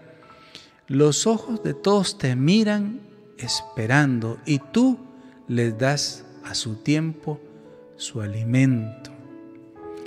Los 0.86 1.26
ojos 1.26 1.62
de 1.62 1.74
todos 1.74 2.18
te 2.18 2.36
miran 2.36 3.00
esperando 3.38 4.38
y 4.44 4.58
tú 4.58 4.98
les 5.46 5.78
das 5.78 6.24
a 6.44 6.54
su 6.54 6.76
tiempo 6.76 7.40
su 7.96 8.20
alimento. 8.20 9.10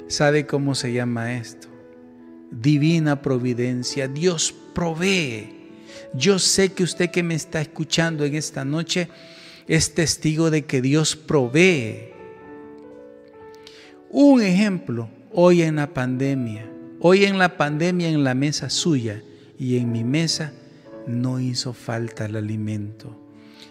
¿Sabe 0.07 0.45
cómo 0.45 0.75
se 0.75 0.93
llama 0.93 1.35
esto? 1.35 1.67
Divina 2.51 3.21
providencia. 3.21 4.07
Dios 4.07 4.53
provee. 4.73 5.71
Yo 6.13 6.39
sé 6.39 6.73
que 6.73 6.83
usted 6.83 7.11
que 7.11 7.23
me 7.23 7.35
está 7.35 7.61
escuchando 7.61 8.25
en 8.25 8.35
esta 8.35 8.65
noche 8.65 9.09
es 9.67 9.93
testigo 9.93 10.51
de 10.51 10.65
que 10.65 10.81
Dios 10.81 11.15
provee 11.15 12.10
un 14.11 14.41
ejemplo, 14.41 15.09
hoy 15.31 15.61
en 15.61 15.77
la 15.77 15.93
pandemia, 15.93 16.69
hoy 16.99 17.23
en 17.23 17.39
la 17.39 17.57
pandemia 17.57 18.09
en 18.09 18.23
la 18.23 18.35
mesa 18.35 18.69
suya 18.69 19.21
y 19.57 19.77
en 19.77 19.91
mi 19.91 20.03
mesa 20.03 20.51
no 21.07 21.39
hizo 21.39 21.73
falta 21.73 22.25
el 22.25 22.35
alimento. 22.35 23.17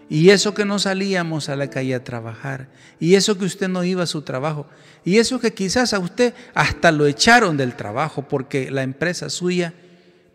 Y 0.08 0.30
eso 0.30 0.54
que 0.54 0.64
no 0.64 0.78
salíamos 0.78 1.48
a 1.48 1.56
la 1.56 1.70
calle 1.70 1.94
a 1.94 2.02
trabajar, 2.02 2.68
y 2.98 3.14
eso 3.14 3.38
que 3.38 3.44
usted 3.44 3.68
no 3.68 3.84
iba 3.84 4.02
a 4.02 4.06
su 4.06 4.22
trabajo, 4.22 4.66
y 5.04 5.18
eso 5.18 5.38
que 5.38 5.54
quizás 5.54 5.92
a 5.92 6.00
usted 6.00 6.34
hasta 6.54 6.90
lo 6.90 7.06
echaron 7.06 7.56
del 7.56 7.76
trabajo 7.76 8.26
porque 8.26 8.70
la 8.70 8.82
empresa 8.82 9.30
suya 9.30 9.72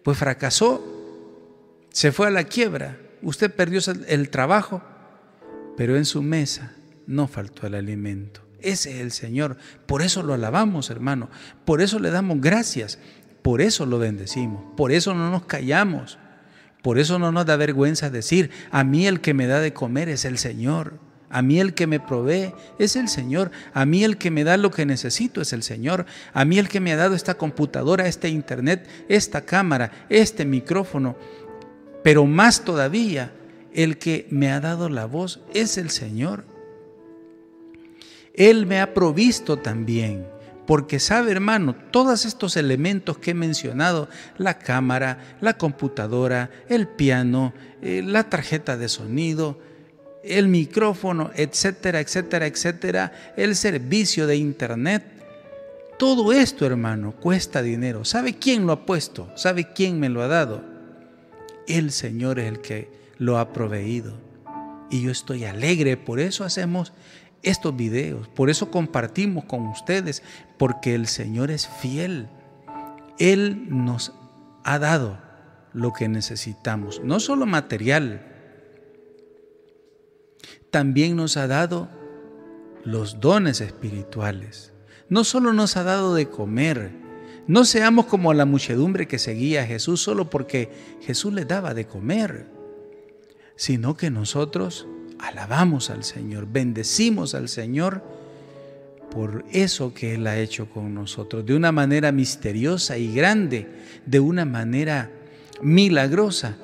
pues 0.04 0.18
fracasó, 0.18 0.82
se 1.90 2.12
fue 2.12 2.28
a 2.28 2.32
la 2.32 2.44
quiebra, 2.46 2.98
usted 3.22 3.52
perdió 3.54 3.82
el 4.08 4.30
trabajo, 4.30 4.82
pero 5.76 5.98
en 5.98 6.06
su 6.06 6.22
mesa 6.22 6.74
no 7.08 7.28
faltó 7.28 7.68
el 7.68 7.76
alimento. 7.76 8.45
Ese 8.66 8.96
es 8.96 9.02
el 9.02 9.12
Señor. 9.12 9.58
Por 9.86 10.02
eso 10.02 10.24
lo 10.24 10.34
alabamos, 10.34 10.90
hermano. 10.90 11.30
Por 11.66 11.82
eso 11.84 12.00
le 12.00 12.10
damos 12.10 12.42
gracias. 12.42 12.98
Por 13.44 13.62
eso 13.62 13.86
lo 13.86 14.00
bendecimos. 14.00 14.64
Por 14.76 14.92
eso 14.92 15.14
no 15.14 15.30
nos 15.30 15.46
callamos. 15.46 16.18
Por 16.82 16.98
eso 16.98 17.20
no 17.20 17.32
nos 17.32 17.46
da 17.46 17.58
vergüenza 17.58 18.10
decir, 18.10 18.50
a 18.72 18.84
mí 18.84 19.06
el 19.06 19.22
que 19.22 19.36
me 19.36 19.46
da 19.46 19.60
de 19.60 19.74
comer 19.74 20.10
es 20.10 20.26
el 20.26 20.40
Señor. 20.40 21.00
A 21.30 21.44
mí 21.44 21.60
el 21.60 21.76
que 21.76 21.86
me 21.86 22.00
provee 22.00 22.54
es 22.80 22.96
el 22.96 23.08
Señor. 23.08 23.52
A 23.72 23.86
mí 23.86 24.04
el 24.04 24.18
que 24.18 24.32
me 24.32 24.44
da 24.44 24.58
lo 24.58 24.72
que 24.72 24.88
necesito 24.88 25.42
es 25.42 25.54
el 25.54 25.62
Señor. 25.62 26.08
A 26.34 26.44
mí 26.44 26.58
el 26.58 26.68
que 26.68 26.80
me 26.80 26.92
ha 26.92 26.98
dado 26.98 27.14
esta 27.14 27.36
computadora, 27.36 28.08
este 28.08 28.30
internet, 28.30 28.88
esta 29.10 29.42
cámara, 29.42 29.92
este 30.10 30.44
micrófono. 30.44 31.16
Pero 32.04 32.26
más 32.26 32.64
todavía, 32.64 33.32
el 33.76 34.00
que 34.00 34.26
me 34.32 34.52
ha 34.52 34.60
dado 34.60 34.90
la 34.90 35.06
voz 35.06 35.42
es 35.54 35.78
el 35.78 35.92
Señor. 35.92 36.55
Él 38.38 38.66
me 38.66 38.82
ha 38.82 38.94
provisto 38.94 39.58
también. 39.58 40.28
Porque 40.66 41.00
sabe, 41.00 41.32
hermano, 41.32 41.76
todos 41.92 42.26
estos 42.26 42.58
elementos 42.58 43.20
que 43.20 43.32
he 43.32 43.36
mencionado, 43.36 44.10
la 44.38 44.58
cámara, 44.58 45.38
la 45.40 45.58
computadora, 45.58 46.50
el 46.70 46.88
piano, 46.88 47.54
eh, 47.84 48.02
la 48.04 48.30
tarjeta 48.30 48.76
de 48.76 48.90
sonido, 48.90 49.60
el 50.24 50.48
micrófono, 50.48 51.30
etcétera, 51.36 52.00
etcétera, 52.00 52.48
etcétera, 52.48 53.34
el 53.38 53.56
servicio 53.56 54.26
de 54.26 54.38
internet, 54.38 55.04
todo 55.98 56.34
esto, 56.34 56.66
hermano, 56.66 57.14
cuesta 57.14 57.62
dinero. 57.62 58.04
¿Sabe 58.04 58.34
quién 58.34 58.66
lo 58.66 58.74
ha 58.74 58.86
puesto? 58.86 59.30
¿Sabe 59.36 59.72
quién 59.74 60.00
me 60.00 60.10
lo 60.10 60.22
ha 60.24 60.28
dado? 60.28 60.62
El 61.68 61.92
Señor 61.92 62.40
es 62.40 62.48
el 62.48 62.60
que 62.60 62.90
lo 63.18 63.38
ha 63.38 63.54
proveído. 63.54 64.14
Y 64.90 65.02
yo 65.04 65.12
estoy 65.12 65.46
alegre, 65.46 65.96
por 65.96 66.20
eso 66.20 66.44
hacemos 66.44 66.92
estos 67.46 67.76
videos. 67.76 68.28
Por 68.28 68.50
eso 68.50 68.70
compartimos 68.70 69.46
con 69.46 69.68
ustedes, 69.68 70.22
porque 70.58 70.96
el 70.96 71.08
Señor 71.08 71.52
es 71.52 71.68
fiel. 71.68 72.28
Él 73.18 73.68
nos 73.70 74.14
ha 74.64 74.80
dado 74.80 75.20
lo 75.74 75.94
que 75.94 76.08
necesitamos, 76.08 77.02
no 77.04 77.20
solo 77.20 77.46
material, 77.46 78.26
también 80.72 81.16
nos 81.16 81.38
ha 81.38 81.48
dado 81.48 81.90
los 82.84 83.20
dones 83.20 83.62
espirituales. 83.62 84.74
No 85.08 85.24
solo 85.24 85.54
nos 85.54 85.78
ha 85.78 85.84
dado 85.84 86.16
de 86.16 86.30
comer, 86.30 86.92
no 87.48 87.64
seamos 87.64 88.08
como 88.08 88.34
la 88.34 88.46
muchedumbre 88.46 89.08
que 89.08 89.20
seguía 89.20 89.62
a 89.62 89.66
Jesús 89.66 90.02
solo 90.02 90.30
porque 90.30 90.72
Jesús 91.02 91.34
le 91.34 91.46
daba 91.46 91.74
de 91.74 91.86
comer, 91.86 92.48
sino 93.56 93.96
que 93.96 94.10
nosotros 94.10 94.88
alabamos 95.28 95.90
al 95.90 96.04
Señor, 96.04 96.48
bendecimos 96.48 97.36
al 97.36 97.50
Señor 97.50 98.04
por 99.12 99.46
eso 99.52 99.94
que 99.94 100.16
Él 100.16 100.28
ha 100.28 100.38
hecho 100.38 100.70
con 100.70 100.94
nosotros, 100.94 101.46
de 101.46 101.56
una 101.56 101.72
manera 101.72 102.12
misteriosa 102.12 102.98
y 102.98 103.14
grande, 103.14 103.68
de 104.06 104.20
una 104.20 104.44
manera 104.44 105.10
milagrosa. 105.62 106.58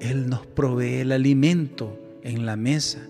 Él 0.00 0.28
nos 0.28 0.46
provee 0.46 1.00
el 1.00 1.12
alimento 1.12 1.98
en 2.22 2.46
la 2.46 2.56
mesa 2.56 3.00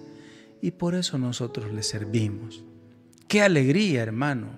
y 0.63 0.71
por 0.71 0.95
eso 0.95 1.19
nosotros 1.19 1.73
le 1.73 1.83
servimos. 1.83 2.65
Qué 3.29 3.43
alegría, 3.43 4.03
hermano, 4.03 4.49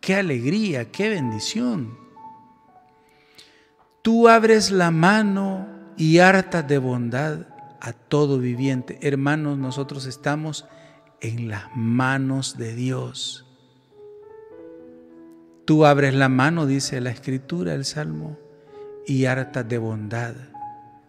qué 0.00 0.14
alegría, 0.14 0.90
qué 0.90 1.10
bendición. 1.10 1.98
Tú 4.00 4.28
abres 4.28 4.70
la 4.70 4.90
mano 4.90 5.68
y 5.96 6.18
hartas 6.18 6.66
de 6.66 6.78
bondad 6.78 7.55
a 7.86 7.92
todo 7.92 8.40
viviente. 8.40 8.98
Hermanos, 9.00 9.58
nosotros 9.58 10.06
estamos 10.06 10.66
en 11.20 11.48
las 11.48 11.64
manos 11.76 12.58
de 12.58 12.74
Dios. 12.74 13.46
Tú 15.64 15.86
abres 15.86 16.12
la 16.12 16.28
mano, 16.28 16.66
dice 16.66 17.00
la 17.00 17.10
escritura, 17.10 17.74
el 17.74 17.84
Salmo, 17.84 18.38
y 19.06 19.26
hartas 19.26 19.68
de 19.68 19.78
bondad. 19.78 20.34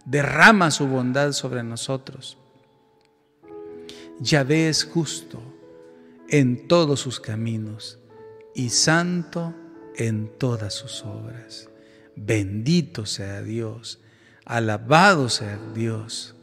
Derrama 0.05 0.69
su 0.69 0.85
bondad 0.85 1.31
sobre 1.31 1.63
nosotros. 1.63 2.37
Yahvé 4.19 4.69
es 4.69 4.83
justo 4.83 5.41
en 6.29 6.67
todos 6.67 6.99
sus 6.99 7.19
caminos 7.19 7.97
y 8.53 8.69
santo 8.69 9.55
en 9.95 10.29
todas 10.37 10.75
sus 10.75 11.03
obras. 11.03 11.69
Bendito 12.15 13.07
sea 13.07 13.41
Dios, 13.41 13.99
alabado 14.45 15.29
sea 15.29 15.59
Dios. 15.73 16.36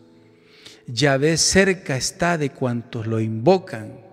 Yahvé 0.87 1.37
cerca 1.37 1.97
está 1.97 2.39
de 2.39 2.51
cuantos 2.51 3.07
lo 3.07 3.21
invocan 3.21 4.05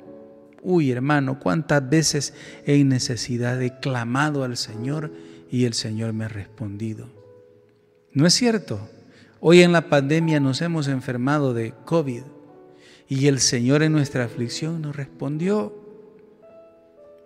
Uy, 0.63 0.91
hermano, 0.91 1.39
cuántas 1.39 1.87
veces 1.89 2.33
en 2.65 2.89
necesidad 2.89 3.61
he 3.61 3.79
clamado 3.79 4.43
al 4.43 4.57
Señor 4.57 5.11
y 5.49 5.65
el 5.65 5.73
Señor 5.73 6.13
me 6.13 6.25
ha 6.25 6.27
respondido. 6.27 7.09
¿No 8.13 8.27
es 8.27 8.33
cierto? 8.33 8.89
Hoy 9.39 9.61
en 9.61 9.71
la 9.71 9.89
pandemia 9.89 10.39
nos 10.39 10.61
hemos 10.61 10.87
enfermado 10.87 11.53
de 11.53 11.73
COVID 11.85 12.23
y 13.09 13.27
el 13.27 13.39
Señor 13.39 13.81
en 13.81 13.91
nuestra 13.91 14.23
aflicción 14.23 14.81
nos 14.81 14.95
respondió. 14.95 15.75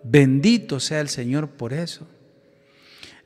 Bendito 0.03 0.79
sea 0.79 1.01
el 1.01 1.09
Señor 1.09 1.49
por 1.49 1.73
eso. 1.73 2.07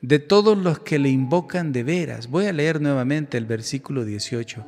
De 0.02 0.18
todos 0.18 0.56
los 0.56 0.78
que 0.78 0.98
le 0.98 1.10
invocan 1.10 1.72
de 1.72 1.82
veras, 1.82 2.28
voy 2.30 2.46
a 2.46 2.52
leer 2.52 2.80
nuevamente 2.80 3.36
el 3.36 3.44
versículo 3.44 4.04
18. 4.04 4.64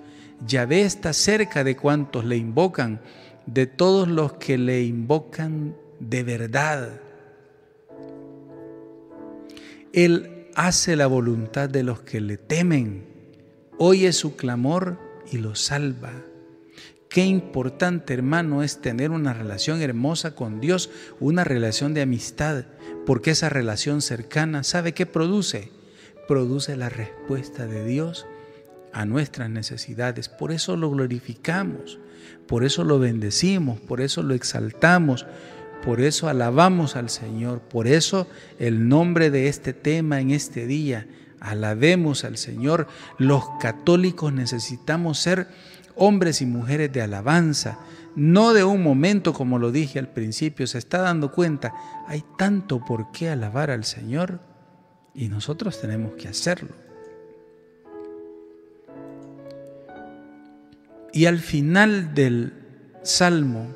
Yahvé 0.47 0.83
está 0.83 1.13
cerca 1.15 1.65
de 1.65 1.77
cuantos 1.77 2.25
le 2.25 2.37
invocan 2.37 3.01
de 3.47 3.67
todos 3.67 4.09
los 4.09 4.35
que 4.35 4.59
le 4.59 4.83
invocan 4.83 5.75
de 6.01 6.23
verdad. 6.23 7.01
Él 9.95 10.49
hace 10.55 10.97
la 10.97 11.07
voluntad 11.07 11.69
de 11.69 11.83
los 11.83 12.01
que 12.01 12.21
le 12.21 12.37
temen, 12.37 13.05
oye 13.79 14.13
su 14.13 14.37
clamor 14.37 14.99
y 15.31 15.39
los 15.39 15.61
salva. 15.61 16.13
Qué 17.09 17.27
importante, 17.27 18.15
hermano, 18.15 18.63
es 18.63 18.81
tener 18.81 19.11
una 19.11 19.35
relación 19.35 19.83
hermosa 19.83 20.35
con 20.35 20.61
Dios, 20.61 20.91
una 21.21 21.45
relación 21.45 21.93
de 21.93 22.01
amistad, 22.01 22.65
porque 23.07 23.33
esa 23.33 23.49
relación 23.49 24.03
cercana, 24.03 24.63
¿sabe 24.63 24.93
qué 24.93 25.07
produce? 25.07 25.71
Produce 26.29 26.77
la 26.77 26.89
respuesta 26.89 27.67
de 27.67 27.85
Dios 27.85 28.27
a 28.93 29.05
nuestras 29.05 29.51
necesidades. 29.51 30.29
Por 30.29 30.53
eso 30.53 30.77
lo 30.77 30.91
glorificamos, 30.91 31.99
por 32.47 32.65
eso 32.65 32.85
lo 32.85 32.99
bendecimos, 32.99 33.81
por 33.81 34.01
eso 34.01 34.23
lo 34.23 34.35
exaltamos, 34.35 35.27
por 35.85 36.01
eso 36.01 36.29
alabamos 36.29 36.95
al 36.95 37.11
Señor, 37.11 37.61
por 37.61 37.89
eso 37.89 38.29
el 38.59 38.89
nombre 38.89 39.31
de 39.31 39.49
este 39.49 39.73
tema 39.73 40.21
en 40.21 40.31
este 40.31 40.67
día, 40.67 41.07
alabemos 41.41 42.25
al 42.25 42.37
Señor. 42.39 42.87
Los 43.19 43.45
católicos 43.61 44.33
necesitamos 44.33 45.19
ser 45.19 45.49
hombres 45.97 46.41
y 46.41 46.47
mujeres 46.47 46.93
de 46.93 47.03
alabanza, 47.03 47.79
no 48.15 48.53
de 48.53 48.65
un 48.65 48.83
momento 48.83 49.33
como 49.33 49.59
lo 49.59 49.73
dije 49.73 49.99
al 49.99 50.09
principio, 50.09 50.67
se 50.67 50.79
está 50.79 50.99
dando 50.99 51.33
cuenta, 51.33 51.73
hay 52.07 52.25
tanto 52.37 52.85
por 52.85 53.11
qué 53.13 53.31
alabar 53.31 53.71
al 53.71 53.85
Señor 53.85 54.41
y 55.15 55.29
nosotros 55.29 55.81
tenemos 55.81 56.13
que 56.15 56.29
hacerlo. 56.29 56.71
Y 61.13 61.27
al 61.27 61.39
final 61.39 62.15
del 62.15 62.55
Salmo, 63.03 63.67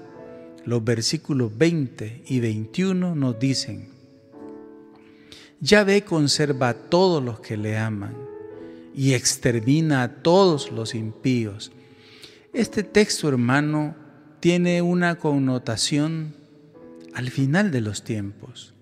los 0.64 0.82
versículos 0.82 1.57
20 1.57 2.24
y 2.26 2.41
21 2.41 3.14
nos 3.14 3.39
dicen, 3.39 3.89
Yahvé 5.61 6.03
conserva 6.03 6.70
a 6.70 6.74
todos 6.74 7.22
los 7.22 7.41
que 7.41 7.57
le 7.57 7.76
aman 7.76 8.14
y 8.95 9.12
extermina 9.12 10.03
a 10.03 10.09
todos 10.22 10.72
los 10.72 10.95
impíos. 10.95 11.72
Este 12.53 12.82
texto, 12.82 13.28
hermano, 13.28 13.95
tiene 14.41 14.82
una 14.82 15.16
connotación 15.16 16.34
al 17.14 17.30
final 17.30 17.70
de 17.70 17.80
los 17.80 18.05
tiempos. 18.05 18.74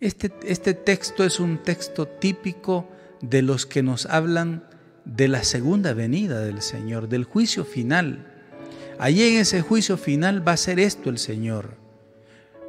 Este, 0.00 0.32
este 0.44 0.74
texto 0.74 1.24
es 1.24 1.40
un 1.40 1.58
texto 1.58 2.06
típico 2.06 2.88
de 3.20 3.42
los 3.42 3.66
que 3.66 3.82
nos 3.82 4.06
hablan 4.06 4.64
de 5.04 5.28
la 5.28 5.42
segunda 5.42 5.94
venida 5.94 6.40
del 6.40 6.62
Señor, 6.62 7.08
del 7.08 7.24
juicio 7.24 7.64
final. 7.64 8.26
Allí 8.98 9.22
en 9.22 9.40
ese 9.40 9.62
juicio 9.62 9.96
final 9.96 10.46
va 10.46 10.52
a 10.52 10.56
ser 10.56 10.78
esto 10.78 11.10
el 11.10 11.18
Señor. 11.18 11.76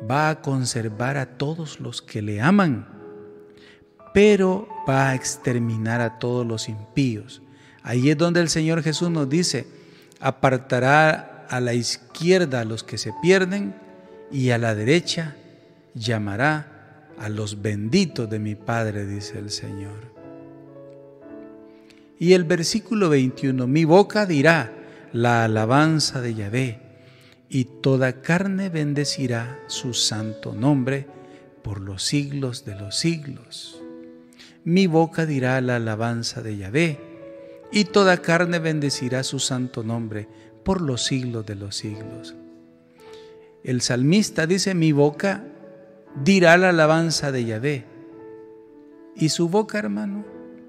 Va 0.09 0.29
a 0.29 0.41
conservar 0.41 1.17
a 1.17 1.37
todos 1.37 1.79
los 1.79 2.01
que 2.01 2.21
le 2.21 2.41
aman, 2.41 2.87
pero 4.13 4.67
va 4.87 5.09
a 5.09 5.15
exterminar 5.15 6.01
a 6.01 6.17
todos 6.19 6.47
los 6.47 6.69
impíos. 6.69 7.41
Allí 7.83 8.09
es 8.09 8.17
donde 8.17 8.39
el 8.39 8.49
Señor 8.49 8.81
Jesús 8.81 9.09
nos 9.09 9.29
dice, 9.29 9.67
apartará 10.19 11.28
a 11.49 11.59
la 11.59 11.73
izquierda 11.73 12.61
a 12.61 12.65
los 12.65 12.83
que 12.83 12.97
se 12.97 13.13
pierden 13.21 13.75
y 14.31 14.51
a 14.51 14.57
la 14.57 14.75
derecha 14.75 15.35
llamará 15.93 17.07
a 17.17 17.29
los 17.29 17.61
benditos 17.61 18.29
de 18.29 18.39
mi 18.39 18.55
Padre, 18.55 19.05
dice 19.05 19.39
el 19.39 19.49
Señor. 19.49 20.13
Y 22.19 22.33
el 22.33 22.43
versículo 22.43 23.09
21, 23.09 23.67
mi 23.67 23.85
boca 23.85 24.25
dirá 24.25 24.71
la 25.11 25.43
alabanza 25.45 26.21
de 26.21 26.35
Yahvé, 26.35 26.79
y 27.49 27.65
toda 27.65 28.21
carne 28.21 28.69
bendecirá 28.69 29.59
su 29.67 29.93
santo 29.93 30.53
nombre 30.53 31.07
por 31.63 31.81
los 31.81 32.03
siglos 32.03 32.63
de 32.63 32.75
los 32.75 32.97
siglos. 32.97 33.81
Mi 34.63 34.85
boca 34.85 35.25
dirá 35.25 35.59
la 35.61 35.77
alabanza 35.77 36.41
de 36.41 36.57
Yahvé, 36.57 36.99
y 37.71 37.85
toda 37.85 38.17
carne 38.17 38.59
bendecirá 38.59 39.23
su 39.23 39.39
santo 39.39 39.83
nombre 39.83 40.27
por 40.69 40.81
los 40.81 41.03
siglos 41.03 41.47
de 41.47 41.55
los 41.55 41.75
siglos. 41.75 42.35
El 43.63 43.81
salmista 43.81 44.45
dice, 44.45 44.75
mi 44.75 44.91
boca 44.91 45.43
dirá 46.23 46.57
la 46.57 46.69
alabanza 46.69 47.31
de 47.31 47.43
Yahvé. 47.43 47.85
¿Y 49.15 49.29
su 49.29 49.49
boca, 49.49 49.79
hermano? 49.79 50.23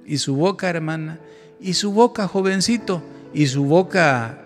¿Y 0.06 0.16
su 0.16 0.36
boca, 0.36 0.70
hermana? 0.70 1.20
y 1.60 1.74
su 1.74 1.92
boca, 1.92 2.26
jovencito, 2.26 3.02
y 3.34 3.46
su 3.46 3.64
boca, 3.64 4.38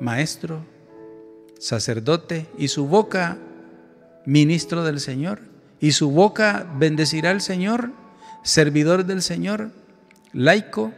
maestro, 0.00 0.64
sacerdote, 1.58 2.46
y 2.56 2.68
su 2.68 2.86
boca, 2.86 3.36
ministro 4.24 4.82
del 4.82 5.00
Señor, 5.00 5.40
y 5.78 5.92
su 5.92 6.10
boca 6.10 6.66
bendecirá 6.78 7.32
al 7.32 7.42
Señor, 7.42 7.90
servidor 8.42 9.04
del 9.04 9.20
Señor, 9.20 9.72
laico, 10.32 10.92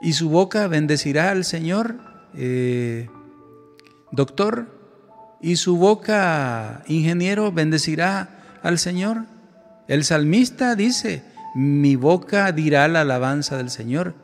y 0.00 0.14
su 0.14 0.30
boca 0.30 0.66
bendecirá 0.66 1.30
al 1.30 1.44
Señor, 1.44 2.05
eh, 2.36 3.08
doctor, 4.12 4.66
y 5.40 5.56
su 5.56 5.76
boca, 5.76 6.82
ingeniero, 6.86 7.52
bendecirá 7.52 8.58
al 8.62 8.78
Señor. 8.78 9.24
El 9.88 10.04
salmista 10.04 10.74
dice, 10.74 11.22
mi 11.54 11.96
boca 11.96 12.52
dirá 12.52 12.88
la 12.88 13.02
alabanza 13.02 13.56
del 13.56 13.70
Señor. 13.70 14.14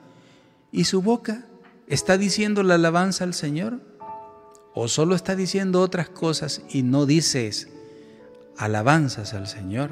¿Y 0.71 0.85
su 0.85 1.03
boca 1.03 1.45
está 1.87 2.19
diciendo 2.19 2.63
la 2.63 2.75
alabanza 2.75 3.25
al 3.25 3.35
Señor? 3.35 3.81
¿O 4.75 4.89
solo 4.89 5.15
está 5.15 5.37
diciendo 5.37 5.81
otras 5.81 6.09
cosas 6.09 6.63
y 6.71 6.83
no 6.83 7.07
dices 7.07 7.69
alabanzas 8.57 9.35
al 9.35 9.47
Señor? 9.47 9.91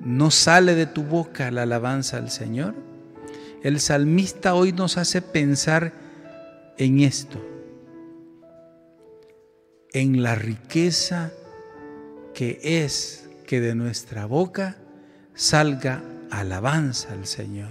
¿No 0.00 0.30
sale 0.30 0.74
de 0.74 0.86
tu 0.86 1.02
boca 1.02 1.50
la 1.50 1.62
alabanza 1.62 2.16
al 2.16 2.30
Señor? 2.30 2.74
El 3.62 3.80
salmista 3.80 4.54
hoy 4.54 4.72
nos 4.72 4.98
hace 4.98 5.22
pensar 5.22 6.03
en 6.78 7.00
esto. 7.00 7.40
en 9.94 10.24
la 10.24 10.34
riqueza 10.34 11.32
que 12.34 12.58
es 12.62 13.30
que 13.46 13.60
de 13.60 13.76
nuestra 13.76 14.26
boca 14.26 14.76
salga 15.34 16.02
alabanza 16.30 17.12
al 17.12 17.26
Señor. 17.26 17.70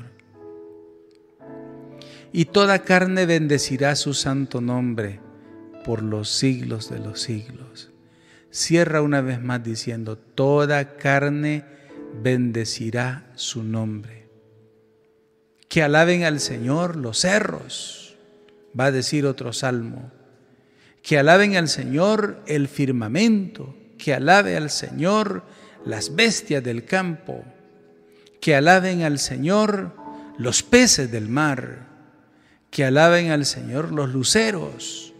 Y 2.32 2.46
toda 2.46 2.80
carne 2.80 3.26
bendecirá 3.26 3.96
su 3.96 4.14
santo 4.14 4.62
nombre 4.62 5.20
por 5.84 6.02
los 6.02 6.30
siglos 6.30 6.90
de 6.90 7.00
los 7.00 7.22
siglos. 7.22 7.92
Cierra 8.50 9.02
una 9.02 9.20
vez 9.20 9.42
más 9.42 9.62
diciendo, 9.62 10.18
toda 10.18 10.96
carne 10.96 11.66
bendecirá 12.24 13.30
su 13.36 13.64
nombre. 13.64 14.30
Que 15.68 15.84
alaben 15.84 16.24
al 16.24 16.40
Señor 16.40 16.96
los 16.96 17.20
cerros, 17.20 18.03
va 18.80 18.86
a 18.86 18.92
decir 18.92 19.26
otro 19.26 19.54
salmo. 19.54 20.12
Que 21.02 21.20
alaben 21.20 21.56
al 21.56 21.68
Señor 21.68 22.42
el 22.48 22.68
firmamento, 22.68 23.76
que 23.98 24.14
alabe 24.14 24.56
al 24.58 24.70
Señor 24.70 25.44
las 25.86 26.16
bestias 26.16 26.64
del 26.64 26.86
campo, 26.86 27.44
que 28.40 28.56
alaben 28.56 29.04
al 29.04 29.20
Señor 29.20 29.94
los 30.38 30.64
peces 30.64 31.12
del 31.12 31.30
mar, 31.30 31.88
que 32.70 32.86
alaben 32.86 33.32
al 33.32 33.46
Señor 33.46 33.92
los 33.92 34.14
luceros, 34.14 35.14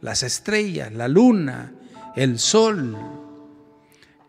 las 0.00 0.22
estrellas, 0.22 0.92
la 0.92 1.08
luna, 1.08 1.72
el 2.14 2.38
sol, 2.38 2.96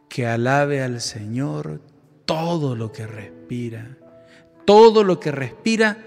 que 0.10 0.28
alabe 0.28 0.82
al 0.82 1.02
Señor 1.02 1.82
todo 2.26 2.76
lo 2.76 2.92
que 2.92 3.08
respira. 3.08 3.98
Todo 4.66 5.04
lo 5.04 5.20
que 5.20 5.32
respira, 5.32 5.98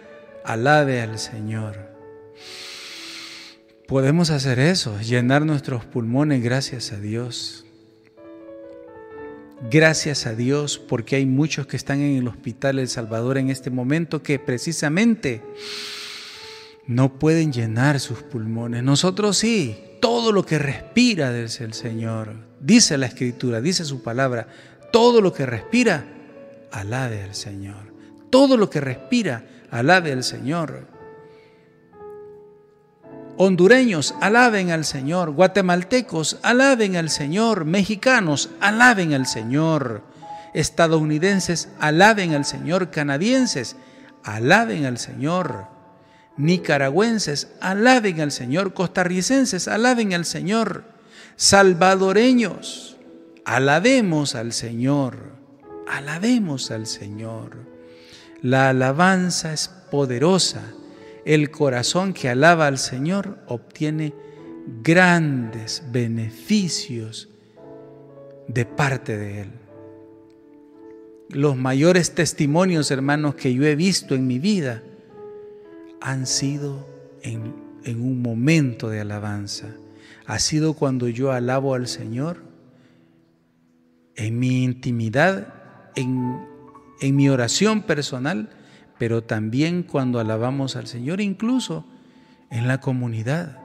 alabe 0.45 1.03
al 1.03 1.19
Señor. 1.19 1.96
Podemos 3.87 4.31
hacer 4.31 4.59
eso, 4.59 4.99
llenar 5.01 5.47
nuestros 5.47 5.85
pulmones 5.85 6.43
gracias 6.43 6.93
a 6.93 6.99
Dios. 6.99 7.67
Gracias 9.71 10.27
a 10.27 10.35
Dios 10.35 10.79
porque 10.79 11.17
hay 11.17 11.27
muchos 11.27 11.67
que 11.67 11.77
están 11.77 12.01
en 12.01 12.17
el 12.17 12.29
hospital 12.29 12.79
El 12.79 12.89
Salvador 12.89 13.39
en 13.39 13.49
este 13.49 13.71
momento 13.71 14.23
que 14.23 14.39
precisamente 14.39 15.43
no 16.87 17.19
pueden 17.19 17.53
llenar 17.53 18.01
sus 18.01 18.23
pulmones. 18.23 18.83
Nosotros 18.83 19.39
sí, 19.39 19.77
todo 20.01 20.33
lo 20.33 20.45
que 20.45 20.59
respira 20.59 21.37
es 21.39 21.61
el 21.61 21.73
Señor. 21.73 22.35
Dice 22.61 22.99
la 22.99 23.07
Escritura, 23.07 23.61
dice 23.61 23.85
su 23.85 24.03
palabra, 24.03 24.49
todo 24.93 25.21
lo 25.21 25.33
que 25.33 25.47
respira, 25.47 26.05
alabe 26.71 27.23
al 27.23 27.35
Señor. 27.35 27.95
Todo 28.31 28.57
lo 28.57 28.69
que 28.69 28.81
respira, 28.81 29.47
alabe 29.71 30.13
al 30.13 30.25
Señor. 30.25 30.96
Hondureños, 33.37 34.15
alaben 34.21 34.71
al 34.71 34.85
Señor. 34.85 35.33
Guatemaltecos, 35.33 36.39
alaben 36.43 36.97
al 36.97 37.11
Señor. 37.11 37.65
Mexicanos, 37.65 38.51
alaben 38.61 39.15
al 39.15 39.27
Señor. 39.27 40.03
Estadounidenses, 40.55 41.69
alaben 41.79 42.35
al 42.35 42.45
Señor. 42.45 42.91
Canadienses, 42.91 43.77
alaben 44.23 44.87
al 44.87 44.99
Señor 44.99 45.77
nicaragüenses, 46.37 47.49
alaben 47.61 48.21
al 48.21 48.33
Señor, 48.33 48.75
costarricenses, 48.75 49.69
alaben 49.69 50.13
al 50.15 50.25
Señor, 50.25 50.85
salvadoreños, 51.37 52.97
alabemos 53.45 54.35
al 54.35 54.53
Señor, 54.53 55.17
alabemos 55.89 56.71
al 56.71 56.87
Señor. 56.87 57.57
La 58.43 58.69
alabanza 58.69 59.53
es 59.53 59.69
poderosa. 59.91 60.63
El 61.27 61.51
corazón 61.51 62.15
que 62.15 62.31
alaba 62.31 62.67
al 62.67 62.79
Señor 62.79 63.39
obtiene 63.47 64.15
grandes 64.83 65.83
beneficios 65.91 67.29
de 68.49 68.65
parte 68.65 69.19
de 69.19 69.43
Él. 69.43 69.51
Los 71.29 71.57
mayores 71.57 72.15
testimonios, 72.15 72.91
hermanos, 72.91 73.35
que 73.35 73.53
yo 73.53 73.65
he 73.65 73.75
visto 73.75 74.15
en 74.15 74.27
mi 74.27 74.39
vida, 74.39 74.83
han 76.01 76.27
sido 76.27 76.87
en, 77.23 77.67
un 77.85 78.23
momento 78.23 78.89
de 78.89 79.01
alabanza. 79.01 79.75
Ha 80.27 80.39
sido 80.39 80.75
cuando 80.75 81.09
yo 81.09 81.33
alabo 81.33 81.75
al 81.75 81.89
Señor 81.89 82.43
en 84.15 84.39
mi 84.39 84.63
intimidad, 84.63 85.53
en, 85.97 86.47
mi 87.01 87.29
oración 87.29 87.83
personal, 87.83 88.51
pero 88.99 89.23
también 89.23 89.83
cuando 89.83 90.21
alabamos 90.21 90.77
al 90.77 90.87
Señor, 90.87 91.21
incluso 91.21 91.85
en 92.51 92.69
la 92.69 92.81
comunidad. 92.81 93.59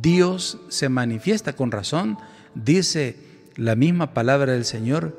Dios 0.00 0.58
se 0.68 0.88
manifiesta 0.88 1.54
con 1.54 1.70
razón, 1.70 2.16
dice 2.54 3.16
la 3.56 3.74
misma 3.74 4.14
palabra 4.14 4.52
del 4.52 4.64
Señor, 4.64 5.18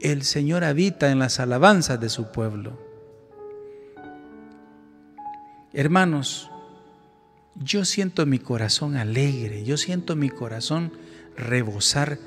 el 0.00 0.22
Señor 0.22 0.64
habita 0.64 1.10
en 1.10 1.18
las 1.18 1.40
alabanzas 1.40 2.00
de 2.00 2.08
su 2.08 2.32
pueblo. 2.32 2.78
Hermanos, 5.72 6.50
yo 7.54 7.84
siento 7.84 8.26
mi 8.26 8.38
corazón 8.38 8.96
alegre, 8.96 9.64
yo 9.64 9.76
siento 9.76 10.16
mi 10.16 10.30
corazón 10.30 10.92
rebosar 11.36 12.18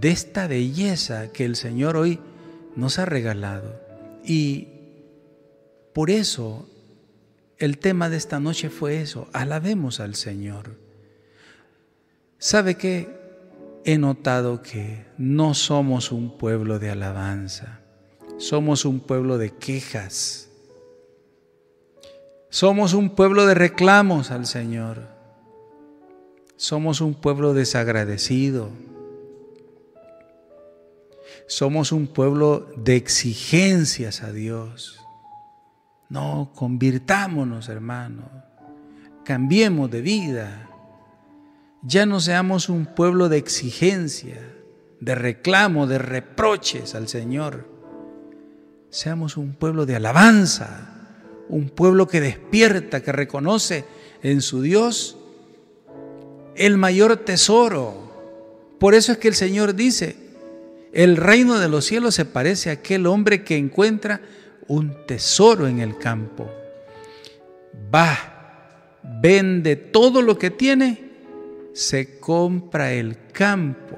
de 0.00 0.10
esta 0.10 0.46
belleza 0.46 1.32
que 1.32 1.44
el 1.44 1.56
Señor 1.56 1.96
hoy 1.96 2.20
nos 2.76 2.98
ha 2.98 3.04
regalado. 3.04 3.80
Y 4.24 4.68
por 5.94 6.10
eso 6.10 6.68
el 7.56 7.78
tema 7.78 8.10
de 8.10 8.18
esta 8.18 8.40
noche 8.40 8.68
fue 8.68 9.00
eso, 9.00 9.28
alabemos 9.32 10.00
al 10.00 10.14
Señor. 10.14 10.76
¿Sabe 12.38 12.76
qué? 12.76 13.08
He 13.86 13.96
notado 13.96 14.60
que 14.60 15.06
no 15.16 15.54
somos 15.54 16.12
un 16.12 16.36
pueblo 16.36 16.78
de 16.78 16.90
alabanza, 16.90 17.80
somos 18.36 18.84
un 18.84 19.00
pueblo 19.00 19.38
de 19.38 19.50
quejas 19.54 20.44
somos 22.54 22.94
un 22.94 23.10
pueblo 23.10 23.46
de 23.46 23.54
reclamos 23.54 24.30
al 24.30 24.46
Señor. 24.46 25.08
Somos 26.54 27.00
un 27.00 27.14
pueblo 27.14 27.52
desagradecido. 27.52 28.70
Somos 31.48 31.90
un 31.90 32.06
pueblo 32.06 32.68
de 32.76 32.94
exigencias 32.94 34.22
a 34.22 34.30
Dios. 34.30 35.03
No, 36.14 36.52
convirtámonos, 36.54 37.68
hermano. 37.68 38.30
Cambiemos 39.24 39.90
de 39.90 40.00
vida. 40.00 40.70
Ya 41.82 42.06
no 42.06 42.20
seamos 42.20 42.68
un 42.68 42.86
pueblo 42.86 43.28
de 43.28 43.38
exigencia, 43.38 44.40
de 45.00 45.14
reclamo, 45.16 45.88
de 45.88 45.98
reproches 45.98 46.94
al 46.94 47.08
Señor. 47.08 47.68
Seamos 48.90 49.36
un 49.36 49.54
pueblo 49.54 49.86
de 49.86 49.96
alabanza 49.96 50.94
un 51.48 51.68
pueblo 51.68 52.08
que 52.08 52.20
despierta, 52.20 53.02
que 53.02 53.12
reconoce 53.12 53.84
en 54.22 54.40
su 54.40 54.62
Dios 54.62 55.18
el 56.56 56.76
mayor 56.76 57.16
tesoro. 57.16 58.76
Por 58.78 58.94
eso 58.94 59.12
es 59.12 59.18
que 59.18 59.28
el 59.28 59.34
Señor 59.34 59.74
dice, 59.74 60.16
el 60.92 61.16
reino 61.16 61.58
de 61.58 61.68
los 61.68 61.84
cielos 61.84 62.14
se 62.14 62.24
parece 62.24 62.70
a 62.70 62.74
aquel 62.74 63.06
hombre 63.06 63.44
que 63.44 63.56
encuentra 63.56 64.20
un 64.68 65.06
tesoro 65.06 65.66
en 65.66 65.80
el 65.80 65.98
campo. 65.98 66.50
Va, 67.94 68.98
vende 69.02 69.76
todo 69.76 70.22
lo 70.22 70.38
que 70.38 70.50
tiene, 70.50 71.10
se 71.72 72.18
compra 72.18 72.92
el 72.92 73.26
campo. 73.32 73.96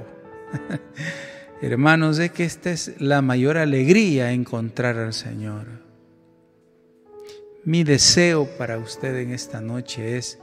Hermanos, 1.62 2.18
es 2.18 2.32
que 2.32 2.44
esta 2.44 2.70
es 2.70 3.00
la 3.00 3.22
mayor 3.22 3.56
alegría 3.56 4.32
encontrar 4.32 4.98
al 4.98 5.12
Señor. 5.12 5.66
Mi 7.64 7.82
deseo 7.82 8.46
para 8.58 8.78
usted 8.78 9.16
en 9.16 9.32
esta 9.32 9.60
noche 9.60 10.16
es 10.16 10.38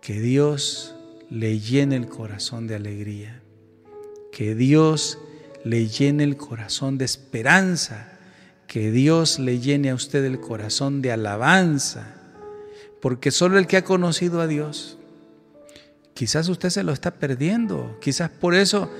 que 0.00 0.20
Dios 0.20 0.96
le 1.30 1.60
llene 1.60 1.96
el 1.96 2.08
corazón 2.08 2.66
de 2.66 2.74
alegría, 2.74 3.42
que 4.32 4.54
Dios 4.54 5.18
le 5.64 5.86
llene 5.86 6.24
el 6.24 6.36
corazón 6.36 6.98
de 6.98 7.04
esperanza, 7.04 8.11
que 8.72 8.90
Dios 8.90 9.38
le 9.38 9.60
llene 9.60 9.90
a 9.90 9.94
usted 9.94 10.24
el 10.24 10.40
corazón 10.40 11.02
de 11.02 11.12
alabanza, 11.12 12.14
porque 13.02 13.30
solo 13.30 13.58
el 13.58 13.66
que 13.66 13.76
ha 13.76 13.84
conocido 13.84 14.40
a 14.40 14.46
Dios, 14.46 14.96
quizás 16.14 16.48
usted 16.48 16.70
se 16.70 16.82
lo 16.82 16.92
está 16.94 17.10
perdiendo, 17.10 17.98
quizás 18.00 18.30
por 18.30 18.54
eso 18.54 18.90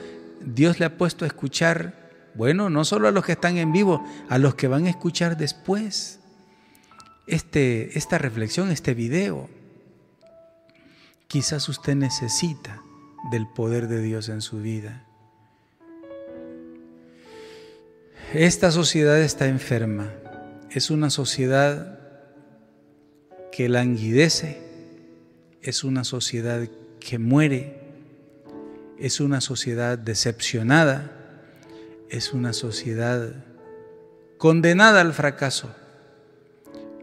Dios 0.45 0.79
le 0.79 0.85
ha 0.85 0.99
puesto 0.99 1.25
a 1.25 1.29
escuchar, 1.29 2.11
bueno, 2.35 2.68
no 2.68 2.85
solo 2.85 3.09
a 3.09 3.12
los 3.12 3.25
que 3.25 3.33
están 3.33 3.57
en 3.57 3.73
vivo, 3.73 4.05
a 4.29 4.37
los 4.37 4.57
que 4.57 4.68
van 4.68 4.85
a 4.85 4.91
escuchar 4.91 5.39
después 5.39 6.20
este, 7.27 7.97
esta 7.97 8.18
reflexión, 8.18 8.70
este 8.70 8.93
video, 8.93 9.49
quizás 11.29 11.70
usted 11.70 11.95
necesita 11.95 12.83
del 13.31 13.47
poder 13.49 13.89
de 13.89 14.03
Dios 14.03 14.29
en 14.29 14.43
su 14.43 14.61
vida. 14.61 15.07
Esta 18.35 18.70
sociedad 18.70 19.20
está 19.20 19.47
enferma. 19.47 20.11
Es 20.70 20.91
una 20.91 21.11
sociedad 21.11 21.99
que 23.51 23.68
languidece, 23.68 24.59
es 25.61 25.85
una 25.85 26.03
sociedad 26.03 26.66
que 26.99 27.18
muere, 27.18 27.78
es 28.99 29.20
una 29.20 29.43
sociedad 29.43 29.99
decepcionada, 29.99 31.12
es 32.09 32.33
una 32.33 32.55
sociedad 32.55 33.35
condenada 34.39 35.03
al 35.03 35.12
fracaso, 35.12 35.70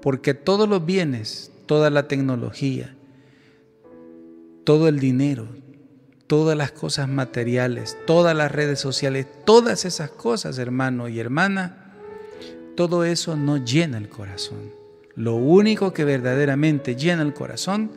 porque 0.01 0.33
todos 0.33 0.67
los 0.67 0.83
bienes, 0.83 1.51
toda 1.67 1.91
la 1.91 2.07
tecnología, 2.07 2.95
todo 4.63 4.87
el 4.87 4.99
dinero, 4.99 5.47
todas 6.29 6.55
las 6.55 6.71
cosas 6.71 7.09
materiales, 7.09 7.97
todas 8.05 8.35
las 8.35 8.51
redes 8.51 8.79
sociales, 8.79 9.25
todas 9.45 9.83
esas 9.83 10.11
cosas, 10.11 10.59
hermano 10.59 11.07
y 11.07 11.19
hermana, 11.19 11.91
todo 12.75 13.03
eso 13.03 13.35
no 13.35 13.57
llena 13.57 13.97
el 13.97 14.09
corazón. 14.09 14.71
Lo 15.15 15.33
único 15.33 15.91
que 15.91 16.05
verdaderamente 16.05 16.95
llena 16.95 17.23
el 17.23 17.33
corazón 17.33 17.89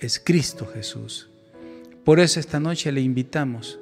es 0.00 0.18
Cristo 0.18 0.66
Jesús. 0.66 1.28
Por 2.04 2.18
eso 2.18 2.40
esta 2.40 2.58
noche 2.58 2.90
le 2.90 3.00
invitamos 3.00 3.78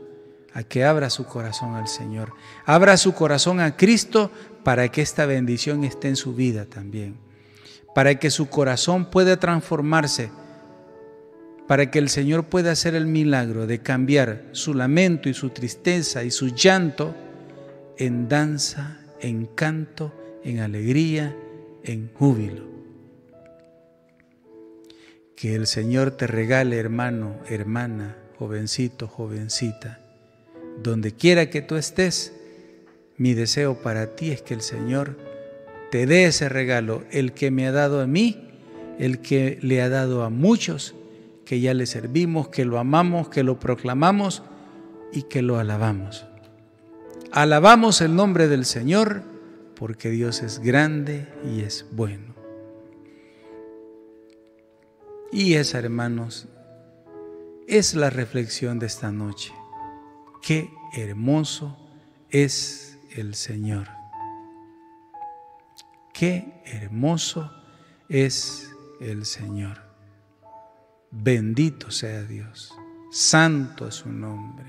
a 0.52 0.62
que 0.62 0.84
abra 0.84 1.08
su 1.08 1.24
corazón 1.24 1.74
al 1.74 1.88
Señor. 1.88 2.34
Abra 2.66 2.98
su 2.98 3.14
corazón 3.14 3.60
a 3.60 3.78
Cristo 3.78 4.30
para 4.62 4.90
que 4.90 5.00
esta 5.00 5.24
bendición 5.24 5.84
esté 5.84 6.08
en 6.08 6.16
su 6.16 6.34
vida 6.34 6.66
también. 6.66 7.16
Para 7.94 8.18
que 8.18 8.30
su 8.30 8.50
corazón 8.50 9.06
pueda 9.06 9.40
transformarse. 9.40 10.30
Para 11.66 11.90
que 11.90 11.98
el 11.98 12.08
Señor 12.08 12.44
pueda 12.44 12.72
hacer 12.72 12.94
el 12.94 13.06
milagro 13.06 13.66
de 13.66 13.80
cambiar 13.80 14.44
su 14.52 14.74
lamento 14.74 15.28
y 15.28 15.34
su 15.34 15.50
tristeza 15.50 16.24
y 16.24 16.30
su 16.30 16.48
llanto 16.48 17.14
en 17.96 18.28
danza, 18.28 18.98
en 19.20 19.46
canto, 19.46 20.12
en 20.44 20.60
alegría, 20.60 21.34
en 21.82 22.10
júbilo. 22.12 22.64
Que 25.36 25.54
el 25.54 25.66
Señor 25.66 26.10
te 26.12 26.26
regale, 26.26 26.76
hermano, 26.76 27.36
hermana, 27.48 28.16
jovencito, 28.38 29.08
jovencita 29.08 30.00
donde 30.82 31.12
quiera 31.12 31.50
que 31.50 31.62
tú 31.62 31.76
estés, 31.76 32.32
mi 33.16 33.34
deseo 33.34 33.80
para 33.82 34.16
ti 34.16 34.30
es 34.30 34.42
que 34.42 34.54
el 34.54 34.60
Señor 34.60 35.16
te 35.90 36.06
dé 36.06 36.26
ese 36.26 36.48
regalo, 36.48 37.04
el 37.10 37.32
que 37.32 37.50
me 37.50 37.66
ha 37.66 37.72
dado 37.72 38.00
a 38.00 38.06
mí, 38.06 38.48
el 38.98 39.20
que 39.20 39.58
le 39.62 39.82
ha 39.82 39.88
dado 39.88 40.24
a 40.24 40.30
muchos, 40.30 40.94
que 41.44 41.60
ya 41.60 41.74
le 41.74 41.86
servimos, 41.86 42.48
que 42.48 42.64
lo 42.64 42.78
amamos, 42.78 43.28
que 43.28 43.42
lo 43.42 43.58
proclamamos 43.58 44.42
y 45.12 45.22
que 45.22 45.42
lo 45.42 45.58
alabamos. 45.58 46.26
Alabamos 47.32 48.00
el 48.00 48.14
nombre 48.14 48.48
del 48.48 48.64
Señor 48.64 49.22
porque 49.74 50.10
Dios 50.10 50.42
es 50.42 50.60
grande 50.60 51.28
y 51.44 51.62
es 51.62 51.86
bueno. 51.92 52.34
Y 55.32 55.54
esa, 55.54 55.78
hermanos, 55.78 56.46
es 57.66 57.94
la 57.94 58.10
reflexión 58.10 58.78
de 58.78 58.86
esta 58.86 59.10
noche. 59.10 59.52
Qué 60.42 60.70
hermoso 60.96 61.76
es 62.30 62.98
el 63.16 63.34
Señor. 63.34 63.88
Qué 66.12 66.62
hermoso 66.66 67.50
es 68.08 68.70
el 69.00 69.24
Señor. 69.24 69.83
Bendito 71.16 71.92
sea 71.92 72.24
Dios. 72.24 72.74
Santo 73.12 73.86
es 73.86 73.94
su 73.94 74.10
nombre. 74.10 74.66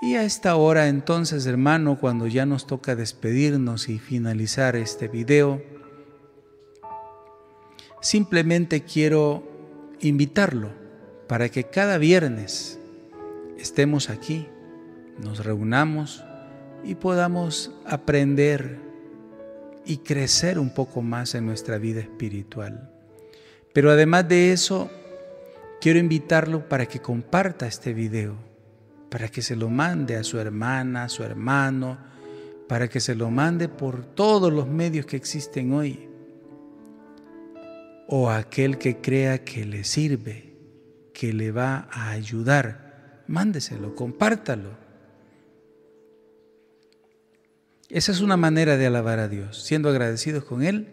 Y 0.00 0.14
a 0.14 0.22
esta 0.22 0.54
hora 0.54 0.86
entonces, 0.86 1.44
hermano, 1.46 1.98
cuando 1.98 2.28
ya 2.28 2.46
nos 2.46 2.68
toca 2.68 2.94
despedirnos 2.94 3.88
y 3.88 3.98
finalizar 3.98 4.76
este 4.76 5.08
video, 5.08 5.60
simplemente 8.00 8.84
quiero 8.84 9.42
invitarlo 9.98 10.70
para 11.26 11.48
que 11.48 11.64
cada 11.64 11.98
viernes 11.98 12.78
estemos 13.58 14.08
aquí, 14.08 14.46
nos 15.20 15.44
reunamos 15.44 16.22
y 16.84 16.94
podamos 16.94 17.72
aprender 17.84 18.78
y 19.84 19.96
crecer 19.98 20.60
un 20.60 20.72
poco 20.72 21.02
más 21.02 21.34
en 21.34 21.44
nuestra 21.44 21.78
vida 21.78 22.00
espiritual. 22.00 22.87
Pero 23.72 23.90
además 23.90 24.28
de 24.28 24.52
eso, 24.52 24.90
quiero 25.80 25.98
invitarlo 25.98 26.68
para 26.68 26.86
que 26.86 27.00
comparta 27.00 27.66
este 27.66 27.92
video, 27.92 28.36
para 29.10 29.28
que 29.28 29.42
se 29.42 29.56
lo 29.56 29.68
mande 29.68 30.16
a 30.16 30.24
su 30.24 30.38
hermana, 30.38 31.04
a 31.04 31.08
su 31.08 31.22
hermano, 31.22 31.98
para 32.68 32.88
que 32.88 33.00
se 33.00 33.14
lo 33.14 33.30
mande 33.30 33.68
por 33.68 34.04
todos 34.04 34.52
los 34.52 34.68
medios 34.68 35.06
que 35.06 35.16
existen 35.16 35.72
hoy, 35.72 36.08
o 38.06 38.30
aquel 38.30 38.78
que 38.78 38.96
crea 38.98 39.44
que 39.44 39.64
le 39.64 39.84
sirve, 39.84 40.54
que 41.12 41.32
le 41.32 41.50
va 41.50 41.88
a 41.90 42.10
ayudar 42.10 43.24
mándeselo, 43.28 43.94
compártalo. 43.94 44.70
Esa 47.88 48.12
es 48.12 48.20
una 48.20 48.36
manera 48.36 48.76
de 48.76 48.86
alabar 48.86 49.18
a 49.18 49.28
Dios, 49.28 49.62
siendo 49.62 49.88
agradecidos 49.88 50.44
con 50.44 50.62
Él 50.62 50.88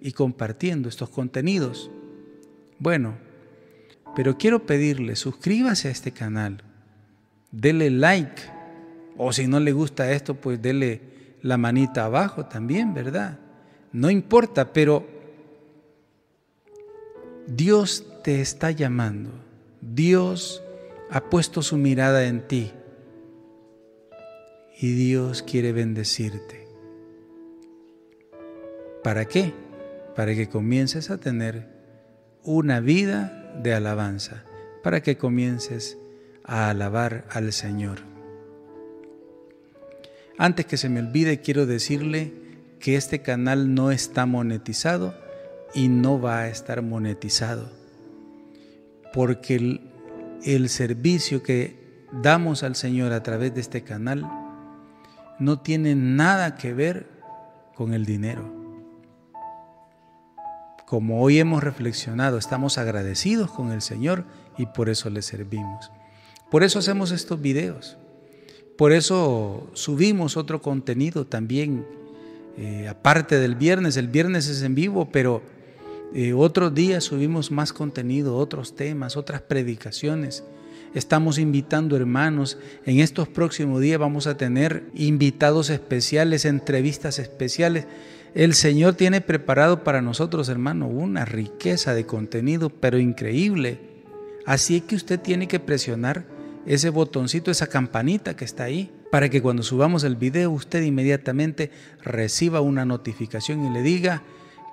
y 0.00 0.12
compartiendo 0.12 0.88
estos 0.88 1.10
contenidos. 1.10 1.90
Bueno, 2.78 3.16
pero 4.14 4.38
quiero 4.38 4.66
pedirle, 4.66 5.16
suscríbase 5.16 5.88
a 5.88 5.90
este 5.90 6.12
canal, 6.12 6.62
dele 7.50 7.90
like, 7.90 8.42
o 9.16 9.32
si 9.32 9.46
no 9.46 9.60
le 9.60 9.72
gusta 9.72 10.12
esto, 10.12 10.34
pues 10.34 10.60
dele 10.62 11.00
la 11.42 11.56
manita 11.56 12.04
abajo 12.04 12.46
también, 12.46 12.94
¿verdad? 12.94 13.38
No 13.92 14.10
importa, 14.10 14.72
pero 14.72 15.06
Dios 17.46 18.04
te 18.22 18.40
está 18.40 18.70
llamando, 18.70 19.30
Dios 19.80 20.62
ha 21.10 21.20
puesto 21.30 21.62
su 21.62 21.76
mirada 21.76 22.26
en 22.26 22.46
ti 22.46 22.72
y 24.80 24.92
Dios 24.92 25.42
quiere 25.42 25.72
bendecirte. 25.72 26.68
¿Para 29.02 29.24
qué? 29.24 29.54
Para 30.14 30.34
que 30.34 30.48
comiences 30.48 31.10
a 31.10 31.18
tener 31.18 31.77
una 32.44 32.80
vida 32.80 33.52
de 33.62 33.74
alabanza, 33.74 34.44
para 34.82 35.02
que 35.02 35.16
comiences 35.16 35.98
a 36.44 36.70
alabar 36.70 37.26
al 37.30 37.52
Señor. 37.52 37.98
Antes 40.38 40.66
que 40.66 40.76
se 40.76 40.88
me 40.88 41.00
olvide, 41.00 41.40
quiero 41.40 41.66
decirle 41.66 42.32
que 42.78 42.96
este 42.96 43.22
canal 43.22 43.74
no 43.74 43.90
está 43.90 44.24
monetizado 44.24 45.14
y 45.74 45.88
no 45.88 46.20
va 46.20 46.40
a 46.40 46.48
estar 46.48 46.80
monetizado, 46.82 47.70
porque 49.12 49.56
el 49.56 49.88
el 50.44 50.68
servicio 50.68 51.42
que 51.42 52.04
damos 52.12 52.62
al 52.62 52.76
Señor 52.76 53.12
a 53.12 53.22
través 53.22 53.54
de 53.54 53.60
este 53.60 53.82
canal 53.82 54.28
no 55.38 55.60
tiene 55.60 55.94
nada 55.94 56.56
que 56.56 56.72
ver 56.72 57.06
con 57.74 57.94
el 57.94 58.04
dinero. 58.04 58.57
Como 60.88 61.20
hoy 61.20 61.38
hemos 61.38 61.62
reflexionado, 61.62 62.38
estamos 62.38 62.78
agradecidos 62.78 63.50
con 63.50 63.72
el 63.72 63.82
Señor 63.82 64.24
y 64.56 64.64
por 64.64 64.88
eso 64.88 65.10
le 65.10 65.20
servimos. 65.20 65.90
Por 66.50 66.64
eso 66.64 66.78
hacemos 66.78 67.10
estos 67.10 67.42
videos. 67.42 67.98
Por 68.78 68.92
eso 68.92 69.68
subimos 69.74 70.38
otro 70.38 70.62
contenido 70.62 71.26
también, 71.26 71.84
eh, 72.56 72.88
aparte 72.88 73.38
del 73.38 73.54
viernes. 73.54 73.98
El 73.98 74.08
viernes 74.08 74.48
es 74.48 74.62
en 74.62 74.74
vivo, 74.74 75.10
pero 75.12 75.42
eh, 76.14 76.32
otros 76.32 76.74
días 76.74 77.04
subimos 77.04 77.50
más 77.50 77.74
contenido, 77.74 78.38
otros 78.38 78.74
temas, 78.74 79.18
otras 79.18 79.42
predicaciones. 79.42 80.42
Estamos 80.94 81.38
invitando 81.38 81.96
hermanos. 81.96 82.56
En 82.86 83.00
estos 83.00 83.28
próximos 83.28 83.82
días 83.82 83.98
vamos 83.98 84.26
a 84.26 84.38
tener 84.38 84.84
invitados 84.94 85.68
especiales, 85.68 86.46
entrevistas 86.46 87.18
especiales. 87.18 87.84
El 88.34 88.54
Señor 88.54 88.94
tiene 88.94 89.20
preparado 89.20 89.84
para 89.84 90.02
nosotros, 90.02 90.48
hermano, 90.48 90.86
una 90.86 91.24
riqueza 91.24 91.94
de 91.94 92.06
contenido, 92.06 92.70
pero 92.70 92.98
increíble. 92.98 93.80
Así 94.44 94.76
es 94.76 94.82
que 94.82 94.96
usted 94.96 95.20
tiene 95.20 95.48
que 95.48 95.60
presionar 95.60 96.24
ese 96.66 96.90
botoncito, 96.90 97.50
esa 97.50 97.66
campanita 97.66 98.36
que 98.36 98.44
está 98.44 98.64
ahí, 98.64 98.92
para 99.10 99.28
que 99.30 99.40
cuando 99.40 99.62
subamos 99.62 100.04
el 100.04 100.16
video 100.16 100.50
usted 100.50 100.82
inmediatamente 100.82 101.70
reciba 102.02 102.60
una 102.60 102.84
notificación 102.84 103.64
y 103.64 103.70
le 103.70 103.82
diga, 103.82 104.22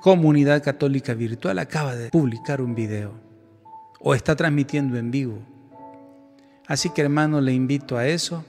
Comunidad 0.02 0.62
Católica 0.62 1.14
Virtual 1.14 1.58
acaba 1.58 1.96
de 1.96 2.10
publicar 2.10 2.62
un 2.62 2.76
video 2.76 3.14
o 4.00 4.14
está 4.14 4.36
transmitiendo 4.36 4.98
en 4.98 5.10
vivo. 5.10 5.40
Así 6.68 6.90
que 6.90 7.02
hermano, 7.02 7.42
le 7.42 7.54
invito 7.54 7.98
a 7.98 8.08
eso, 8.08 8.46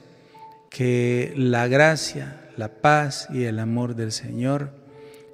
que 0.69 1.33
la 1.35 1.67
gracia, 1.67 2.41
la 2.57 2.69
paz 2.81 3.27
y 3.31 3.45
el 3.45 3.59
amor 3.59 3.95
del 3.95 4.11
Señor 4.11 4.71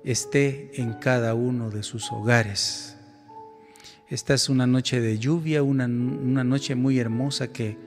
esté 0.03 0.71
en 0.81 0.93
cada 0.93 1.33
uno 1.33 1.69
de 1.69 1.83
sus 1.83 2.11
hogares. 2.11 2.97
Esta 4.09 4.33
es 4.33 4.49
una 4.49 4.67
noche 4.67 5.01
de 5.01 5.17
lluvia, 5.17 5.63
una, 5.63 5.85
una 5.85 6.43
noche 6.43 6.75
muy 6.75 6.99
hermosa 6.99 7.51
que 7.51 7.77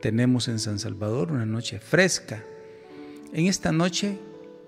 tenemos 0.00 0.48
en 0.48 0.58
San 0.58 0.78
Salvador, 0.78 1.32
una 1.32 1.46
noche 1.46 1.78
fresca. 1.78 2.44
En 3.32 3.46
esta 3.46 3.72
noche, 3.72 4.18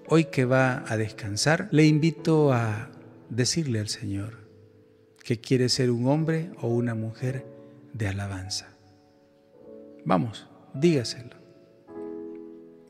hoy 0.07 0.26
que 0.26 0.44
va 0.44 0.84
a 0.86 0.96
descansar, 0.96 1.68
le 1.70 1.86
invito 1.86 2.52
a 2.52 2.90
decirle 3.28 3.80
al 3.80 3.88
Señor 3.88 4.44
que 5.22 5.40
quiere 5.40 5.68
ser 5.68 5.90
un 5.90 6.07
hombre 6.07 6.50
o 6.61 6.68
una 6.68 6.94
mujer 6.94 7.46
de 7.92 8.09
alabanza. 8.09 8.68
Vamos, 10.05 10.46
dígaselo. 10.74 11.36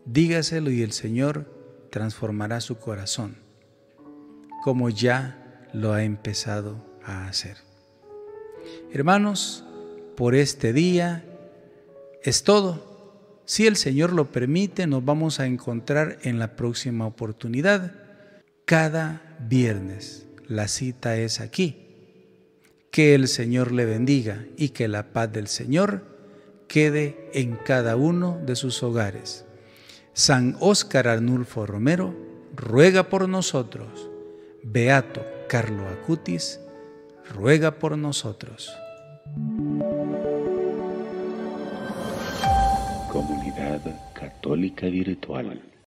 Dígaselo 0.05 0.71
y 0.71 0.83
el 0.83 0.93
Señor 0.93 1.51
transformará 1.91 2.61
su 2.61 2.77
corazón, 2.77 3.37
como 4.65 4.89
ya 4.89 5.69
lo 5.75 5.93
ha 5.93 6.05
empezado 6.05 6.83
a 7.05 7.29
hacer. 7.29 7.59
Hermanos, 8.95 9.63
por 10.17 10.35
este 10.35 10.73
día 10.73 11.23
es 12.23 12.45
todo. 12.45 13.43
Si 13.45 13.67
el 13.67 13.77
Señor 13.77 14.15
lo 14.15 14.33
permite, 14.33 14.87
nos 14.87 15.05
vamos 15.05 15.39
a 15.39 15.45
encontrar 15.45 16.17
en 16.23 16.39
la 16.39 16.57
próxima 16.57 17.07
oportunidad, 17.07 17.93
cada 18.65 19.37
viernes. 19.39 20.27
La 20.49 20.67
cita 20.67 21.19
es 21.19 21.41
aquí. 21.41 21.87
Que 22.91 23.15
el 23.15 23.29
Señor 23.29 23.71
le 23.71 23.85
bendiga 23.85 24.47
y 24.57 24.71
que 24.71 24.89
la 24.89 25.13
paz 25.13 25.31
del 25.31 25.49
Señor 25.49 26.07
quede 26.69 27.29
en 27.35 27.57
cada 27.67 27.97
uno 27.97 28.41
de 28.47 28.57
sus 28.57 28.83
hogares. 28.83 29.45
San 30.15 30.57
Óscar 30.59 31.07
Arnulfo 31.07 31.67
Romero 31.67 32.17
ruega 32.57 33.11
por 33.11 33.29
nosotros. 33.29 34.14
Beato 34.67 35.21
Carlo 35.47 35.87
Acutis 35.89 36.59
ruega 37.35 37.79
por 37.79 37.99
nosotros. 37.99 38.75
Comunidad 43.13 43.83
Católica 44.15 44.87
Virtual. 44.87 45.61